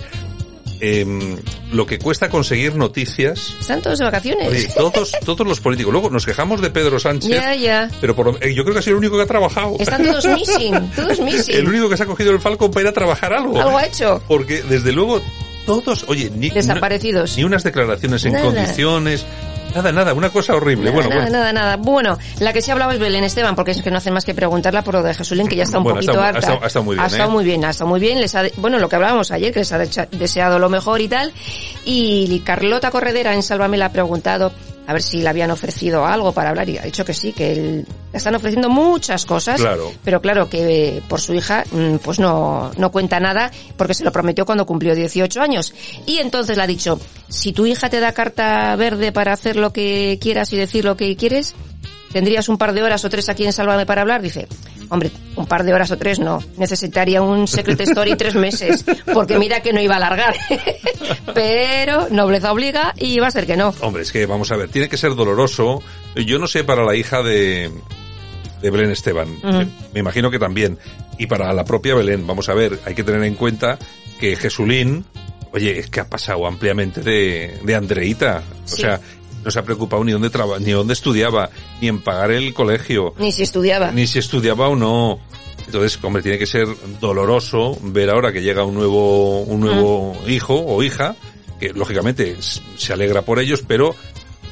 [0.80, 1.38] eh,
[1.72, 3.56] lo que cuesta conseguir noticias.
[3.60, 4.48] Están todos de vacaciones.
[4.48, 5.92] Oye, todos, todos los políticos.
[5.92, 7.32] Luego nos quejamos de Pedro Sánchez.
[7.32, 7.90] Ya, ya.
[8.02, 9.76] Pero por, eh, yo creo que ha sido el único que ha trabajado.
[9.80, 11.56] Están todos missing, todos missing.
[11.56, 13.60] El único que se ha cogido el Falcon para ir a trabajar algo.
[13.60, 14.22] Algo ha hecho.
[14.28, 15.22] Porque desde luego
[15.66, 17.38] todos, oye, ni, Desaparecidos.
[17.38, 18.46] ni unas declaraciones en Nada.
[18.46, 19.26] condiciones.
[19.76, 20.90] Nada, nada, una cosa horrible.
[20.90, 21.38] bueno, nada, bueno.
[21.38, 21.76] nada, nada.
[21.78, 24.34] Bueno, la que sí hablaba es Belén Esteban, porque es que no hacen más que
[24.34, 26.40] preguntarla por lo de Jesulín, que ya está un Bueno, poquito ha harta.
[26.40, 27.34] estado- ha estado muy bien, Ha estado ¿eh?
[27.34, 28.22] muy bien, ha estado muy bien.
[28.22, 31.34] Les ha bueno, lo que hablábamos ayer, que les ha deseado lo mejor y tal.
[31.84, 34.52] Y Carlota Corredera en Sálvame le ha preguntado
[34.88, 37.52] a ver si le habían ofrecido algo para hablar y ha dicho que sí, que
[37.54, 39.60] él- le están ofreciendo muchas cosas.
[39.60, 39.92] Claro.
[40.04, 44.04] Pero claro que eh, por su hija, mm, pues no, no cuenta nada porque se
[44.04, 45.74] lo prometió cuando cumplió 18 años.
[46.06, 49.74] Y entonces le ha dicho, si tu hija te da carta verde para hacer lo
[49.74, 51.56] que quieras y decir lo que quieres,
[52.16, 54.22] ¿tendrías un par de horas o tres aquí en Sálvame para hablar?
[54.22, 54.48] Dice,
[54.88, 56.42] hombre, un par de horas o tres no.
[56.56, 58.86] Necesitaría un Secret Story tres meses.
[59.14, 60.34] Porque mira que no iba a alargar.
[61.34, 63.76] Pero nobleza obliga y va a ser que no.
[63.82, 65.84] Hombre, es que vamos a ver, tiene que ser doloroso.
[66.16, 67.70] Yo no sé para la hija de,
[68.62, 69.28] de Belén Esteban.
[69.44, 69.70] Ujú.
[69.94, 70.80] Me imagino que también.
[71.18, 73.78] Y para la propia Belén, vamos a ver, hay que tener en cuenta
[74.22, 75.04] que Jesulín,
[75.52, 78.42] oye, es que ha pasado ampliamente de, de Andreita.
[78.64, 79.02] O sea,
[79.46, 83.14] no se ha preocupado ni dónde traba, ni dónde estudiaba, ni en pagar el colegio,
[83.20, 83.92] Ni si estudiaba.
[83.92, 85.20] ni si estudiaba o no.
[85.68, 86.68] Entonces, hombre, tiene que ser
[87.00, 91.16] doloroso ver ahora que llega un nuevo, un nuevo hijo o hija,
[91.60, 92.36] que lógicamente
[92.78, 93.96] se alegra por ellos, pero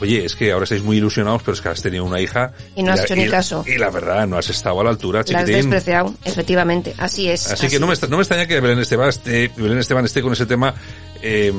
[0.01, 2.53] oye, es que ahora estáis muy ilusionados, pero es que has tenido una hija.
[2.75, 3.63] Y no has la- hecho ni y- caso.
[3.67, 5.69] Y la verdad, no has estado a la altura, La has chiquitín.
[5.69, 6.93] despreciado, efectivamente.
[6.97, 7.51] Así es.
[7.51, 10.33] Así que no me, no me extraña que Belén Esteban esté, Belén Esteban esté con
[10.33, 10.73] ese tema,
[11.21, 11.53] eh,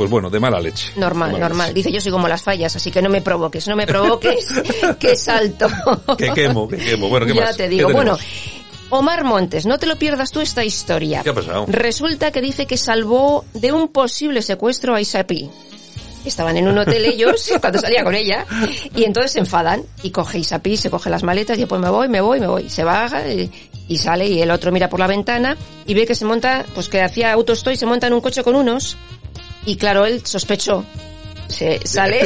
[0.00, 0.94] pues bueno, de mala leche.
[0.96, 1.74] Normal, mala normal.
[1.74, 4.46] Dice, yo soy como las fallas, así que no me provoques, no me provoques,
[4.98, 5.68] que salto.
[6.16, 7.10] Que quemo, que quemo.
[7.10, 7.56] Bueno, ¿qué ya más?
[7.58, 7.92] te ¿Qué digo.
[7.92, 8.16] Bueno?
[8.88, 11.22] Omar Montes, no te lo pierdas tú esta historia.
[11.22, 11.66] ¿Qué ha pasado?
[11.68, 15.50] Resulta que dice que salvó de un posible secuestro a Isapi.
[16.24, 18.46] Estaban en un hotel ellos, cuando salía con ella,
[18.96, 22.08] y entonces se enfadan, y coge Isapi, se coge las maletas, y pues me voy,
[22.08, 22.70] me voy, me voy.
[22.70, 23.50] Se baja y,
[23.86, 26.88] y sale, y el otro mira por la ventana, y ve que se monta, pues
[26.88, 28.96] que hacía autostop y se monta en un coche con unos,
[29.66, 30.84] y claro, él sospechó.
[31.48, 32.20] Se sale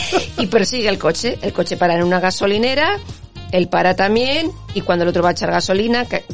[0.38, 1.38] y persigue el coche.
[1.42, 2.98] El coche para en una gasolinera,
[3.52, 6.24] él para también, y cuando el otro va a echar gasolina, que-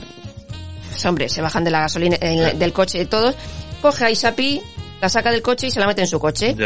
[0.91, 3.35] pues, hombre, se bajan de la gasolina, eh, del coche de todos,
[3.83, 4.63] coge a Isapi,
[5.01, 6.57] la saca del coche y se la mete en su coche.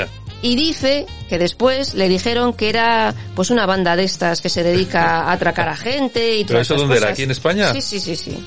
[0.42, 4.62] Y dice que después le dijeron que era pues una banda de estas que se
[4.62, 7.06] dedica a atracar a gente y ¿Pero todas eso dónde era?
[7.06, 7.12] cosas.
[7.12, 7.72] ¿Aquí en España?
[7.74, 8.38] Sí, sí, sí, sí.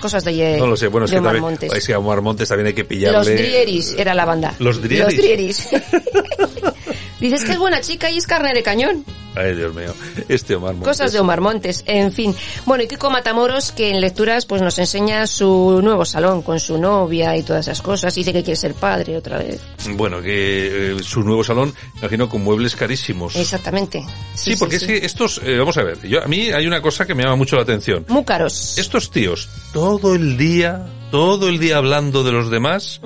[0.00, 1.72] Cosas de, No lo sé, bueno, es que Omar también, Montes.
[1.72, 3.18] es que a Omar Montes también hay que pillarle.
[3.18, 4.54] Los Drieris era la banda.
[4.58, 5.04] Los Drieris.
[5.06, 5.68] Los Drieris.
[7.20, 9.04] Dices que es buena chica y es carne de cañón.
[9.36, 9.92] Ay, Dios mío.
[10.28, 10.88] Este Omar Montes.
[10.88, 12.34] Cosas de Omar Montes, en fin.
[12.64, 16.78] Bueno, y Kiko Matamoros, que en lecturas pues nos enseña su nuevo salón con su
[16.78, 18.14] novia y todas esas cosas.
[18.14, 19.60] Dice que quiere ser padre otra vez.
[19.90, 23.36] Bueno, que eh, su nuevo salón, imagino, con muebles carísimos.
[23.36, 24.04] Exactamente.
[24.34, 27.04] Sí, porque es que estos, eh, vamos a ver, yo, a mí hay una cosa
[27.04, 28.06] que me llama mucho la atención.
[28.08, 28.78] Muy caros.
[28.78, 33.00] Estos tíos, todo el día, todo el día hablando de los demás,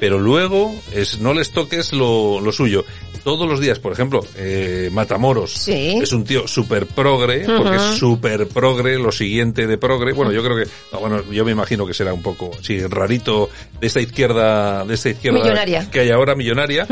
[0.00, 2.84] pero luego es, no les toques lo, lo suyo.
[3.22, 5.98] Todos los días, por ejemplo, eh, Matamoros Sí.
[6.02, 10.12] es un tío súper progre, porque es súper progre, lo siguiente de progre.
[10.12, 13.48] Bueno, yo creo que, no, bueno, yo me imagino que será un poco, sí, rarito
[13.80, 15.88] de esta izquierda, de esta izquierda Millonaria.
[15.90, 16.86] que hay ahora, millonaria.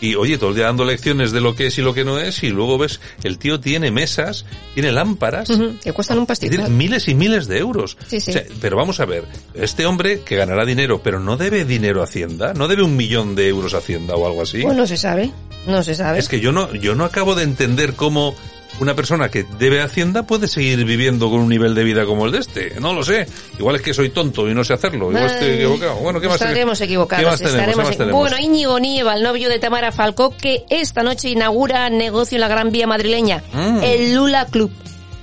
[0.00, 2.18] Y oye, todo el día dando lecciones de lo que es y lo que no
[2.18, 4.44] es, y luego ves, el tío tiene mesas,
[4.74, 5.48] tiene lámparas,
[5.84, 6.72] Que cuestan un es decir, pastizal.
[6.72, 7.96] miles y miles de euros.
[8.08, 8.30] Sí, sí.
[8.30, 12.00] O sea, pero vamos a ver, este hombre que ganará dinero, pero no debe dinero
[12.00, 14.62] a Hacienda, no debe un millón de euros a Hacienda o algo así.
[14.62, 15.30] Pues no se sabe.
[15.66, 16.18] No se sabe.
[16.18, 18.34] Es que yo no, yo no acabo de entender cómo
[18.78, 22.26] una persona que debe a Hacienda puede seguir viviendo con un nivel de vida como
[22.26, 22.78] el de este.
[22.78, 23.26] No lo sé.
[23.58, 25.08] Igual es que soy tonto y no sé hacerlo.
[25.10, 25.94] Igual estoy equivocado.
[25.96, 27.38] Bueno, ¿qué más Estaremos ¿Qué equivocados.
[27.40, 27.66] tenemos?
[27.70, 28.20] ¿Qué más tenemos?
[28.20, 32.48] Bueno, Íñigo Nieva, el novio de Tamara Falcó, que esta noche inaugura negocio en la
[32.48, 33.78] Gran Vía madrileña, Mm.
[33.82, 34.70] el Lula Club.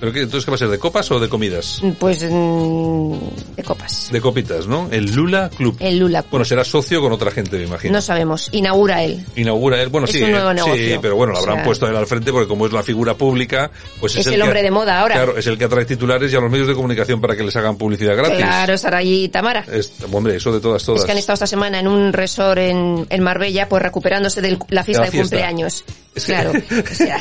[0.00, 0.68] ¿Pero qué, entonces qué va a ser?
[0.68, 1.80] ¿De copas o de comidas?
[1.98, 3.12] Pues mm,
[3.56, 4.08] de copas.
[4.12, 4.88] De copitas, ¿no?
[4.90, 5.76] El Lula Club.
[5.80, 6.30] El Lula Club.
[6.32, 7.94] Bueno, será socio con otra gente, me imagino.
[7.94, 8.48] No sabemos.
[8.52, 9.24] Inaugura él.
[9.36, 11.64] Inaugura él, bueno, Es sí, un nuevo eh, sí, pero bueno, lo O habrán sea-
[11.64, 13.70] puesto él al frente porque como es la figura pública,
[14.00, 15.14] pues es, Es el hombre de moda ahora.
[15.14, 17.54] Claro, es el que atrae titulares y a los medios de comunicación para que les
[17.56, 18.36] hagan publicidad gratis.
[18.38, 19.64] Claro, estará allí Tamara.
[19.72, 21.00] Es- hombre, eso de todas, todas.
[21.00, 24.58] Es que han estado esta semana en un resort en, en Marbella, pues recuperándose de
[24.68, 25.36] la fiesta la de, fiesta.
[25.36, 25.84] cumpleaños.
[26.14, 26.52] Es que- Claro.
[26.90, 27.18] o sea,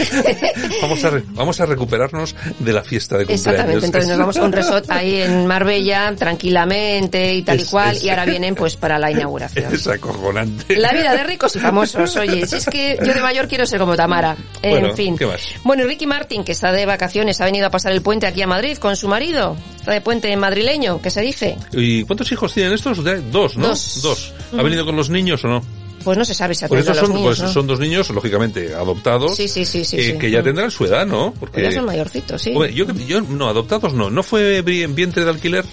[0.82, 3.48] vamos, a vamos a recuperarnos de la fiesta de cumpleaños.
[3.48, 7.96] Exactamente, entonces nos vamos a un resort ahí en Marbella, tranquilamente y tal y cual,
[7.96, 9.74] es- y ahora vienen pues para la inauguración.
[9.74, 10.76] Es acojonante.
[10.78, 13.80] La vida de ricos y famosos, oye, si es que yo de mayor quiero ser
[13.80, 14.36] como Tamara.
[14.62, 15.18] Bueno, en fin.
[15.18, 15.42] ¿qué más?
[15.64, 18.42] Bueno, y Ricky Martin, que está de vacaciones, ha venido a pasar el puente aquí
[18.42, 19.56] a Madrid con su marido.
[19.78, 21.58] Está de puente madrileño, ¿qué se dice?
[21.72, 23.00] ¿Y cuántos hijos tienen estos?
[23.32, 23.68] Dos, ¿no?
[23.68, 24.34] Dos.
[24.52, 24.64] ¿Ha Ujú.
[24.64, 25.83] venido con los niños o no?
[26.04, 27.54] Pues no se sabe si ha Pues a los son, niños, pues ¿no?
[27.54, 29.36] son dos niños, lógicamente, adoptados.
[29.36, 30.18] Sí, sí, sí, sí, eh, sí.
[30.18, 31.34] Que ya tendrán su edad, ¿no?
[31.40, 31.62] Porque...
[31.62, 32.52] Pues ya son mayorcitos, sí.
[32.54, 34.10] Hombre, yo, yo, no, adoptados no.
[34.10, 35.66] ¿No fue vi- vientre de alquiler?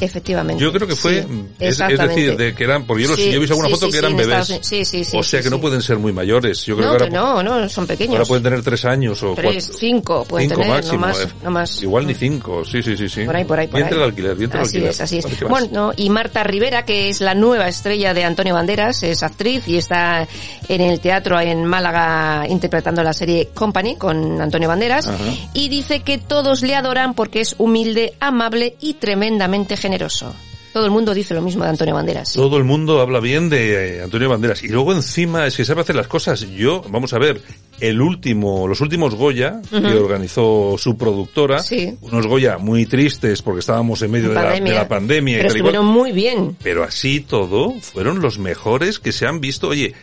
[0.00, 0.62] Efectivamente.
[0.62, 1.28] Yo creo que fue, Sí,
[1.60, 3.90] es, es decir, de que eran, porque yo, Sí, yo he visto alguna sí, foto
[3.90, 4.28] que eran bebés.
[4.38, 4.66] Estados Unidos.
[4.66, 6.64] Sí, sí, sí, o sea que no pueden ser muy mayores.
[6.64, 8.14] Yo creo no, que ahora, no, no, son pequeños.
[8.16, 9.78] ahora pueden tener tres años o Tres, cuatro.
[9.78, 10.94] cinco pueden cinco tener, máximo.
[11.00, 11.28] no más, eh.
[11.42, 11.82] no más.
[11.82, 13.08] Igual ni cinco, sí, sí, sí.
[13.08, 13.24] sí.
[13.24, 14.00] Por ahí, por ahí, por vientre ahí.
[14.00, 14.90] de alquiler, vientre Así alquiler.
[14.90, 15.26] es, así es.
[15.48, 19.76] Bueno, y Marta Rivera, que es la nueva estrella de Antonio Banderas, es actriz y
[19.76, 20.26] está
[20.68, 25.08] en el teatro en Málaga interpretando la serie Company con Antonio Banderas.
[25.08, 25.18] Ajá.
[25.52, 30.34] Y dice que todos le adoran porque es humilde, amable y tremendamente generoso.
[30.72, 32.30] Todo el mundo dice lo mismo de Antonio Banderas.
[32.30, 32.38] sí.
[32.38, 34.64] Todo el mundo habla bien de eh, Antonio Banderas.
[34.64, 36.40] Y luego encima es que sabe hacer las cosas.
[36.50, 37.40] Yo, vamos a ver,
[37.78, 41.94] el último, los últimos Goya, que organizó su productora, Sí.
[42.00, 45.52] unos Goya muy tristes porque estábamos en medio de la, de la pandemia Pero y
[45.58, 46.56] estuvieron muy bien.
[46.62, 49.68] Pero así todo, fueron los mejores que se han visto.
[49.68, 49.94] Oye,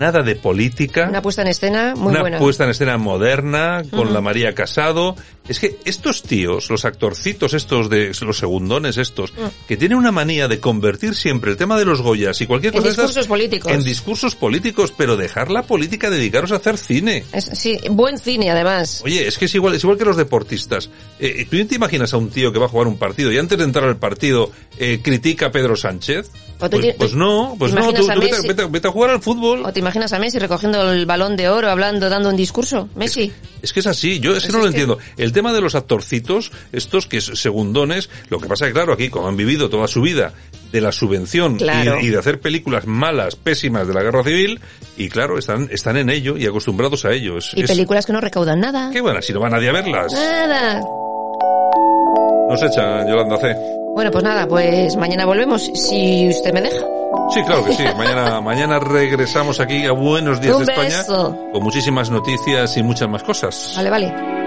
[0.00, 1.06] nada de política.
[1.08, 2.38] Una puesta en escena muy una buena.
[2.38, 5.14] puesta en escena moderna, con la María Casado.
[5.46, 9.66] Es que estos tíos, los actorcitos estos de los segundones estos, Mm.
[9.68, 12.78] que tienen una manía de convertir siempre el tema de los Goyas y cualquier En
[12.80, 13.72] cosa estas discursos políticos.
[13.72, 17.24] en discursos políticos, pero dejar la política, dedicaros a hacer cine.
[17.32, 19.02] Es- sí, buen cine además.
[19.04, 20.88] Oye, es que es igual, es igual que los deportistas.
[21.18, 23.58] Eh, ¿Tú te imaginas a un tío que va a jugar un partido y antes
[23.58, 26.30] de entrar al partido eh, critica a Pedro Sánchez?
[26.68, 28.48] Pues, pues no, pues ¿te no, tú, tú vete, Messi?
[28.48, 29.64] vete- vete a jugar al fútbol.
[29.64, 32.88] ¿O te imaginas a Messi recogiendo el balón de oro, hablando, dando un discurso?
[32.94, 33.32] Messi.
[33.62, 34.98] Es que es así, yo es que Pues no lo es que- entiendo.
[35.16, 38.92] El tema de los actorcitos, estos que es segundones, lo que pasa es que claro,
[38.92, 40.32] aquí como han vivido toda su vida
[40.72, 42.00] de la subvención y- Claro.
[42.00, 44.60] y, de hacer películas malas, pésimas de la guerra civil,
[44.96, 47.38] y claro, están, están en ello y acostumbrados a ello.
[47.38, 48.90] Es, Y es- películas que no recaudan nada.
[48.92, 50.12] Qué bueno, si no va nadie a verlas.
[50.12, 50.80] Nada.
[52.50, 53.56] Nos echan, Yolanda C.
[53.94, 56.84] Bueno, pues nada, pues mañana volvemos, si usted me deja.
[57.32, 57.84] Sí, claro que sí.
[57.96, 61.36] Mañana, mañana regresamos aquí a Buenos Días Un de España beso.
[61.52, 63.74] con muchísimas noticias y muchas más cosas.
[63.76, 64.39] Vale, vale.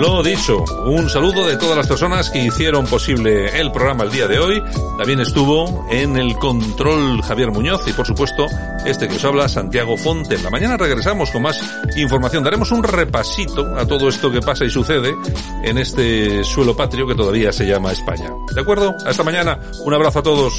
[0.00, 4.26] Lo dicho, un saludo de todas las personas que hicieron posible el programa el día
[4.26, 4.62] de hoy.
[4.96, 8.46] También estuvo en el control Javier Muñoz y por supuesto
[8.86, 10.38] este que os habla Santiago Fonte.
[10.38, 11.60] La mañana regresamos con más
[11.96, 12.42] información.
[12.42, 15.14] Daremos un repasito a todo esto que pasa y sucede
[15.64, 18.30] en este suelo patrio que todavía se llama España.
[18.54, 18.94] ¿De acuerdo?
[19.04, 19.58] Hasta mañana.
[19.84, 20.54] Un abrazo a todos.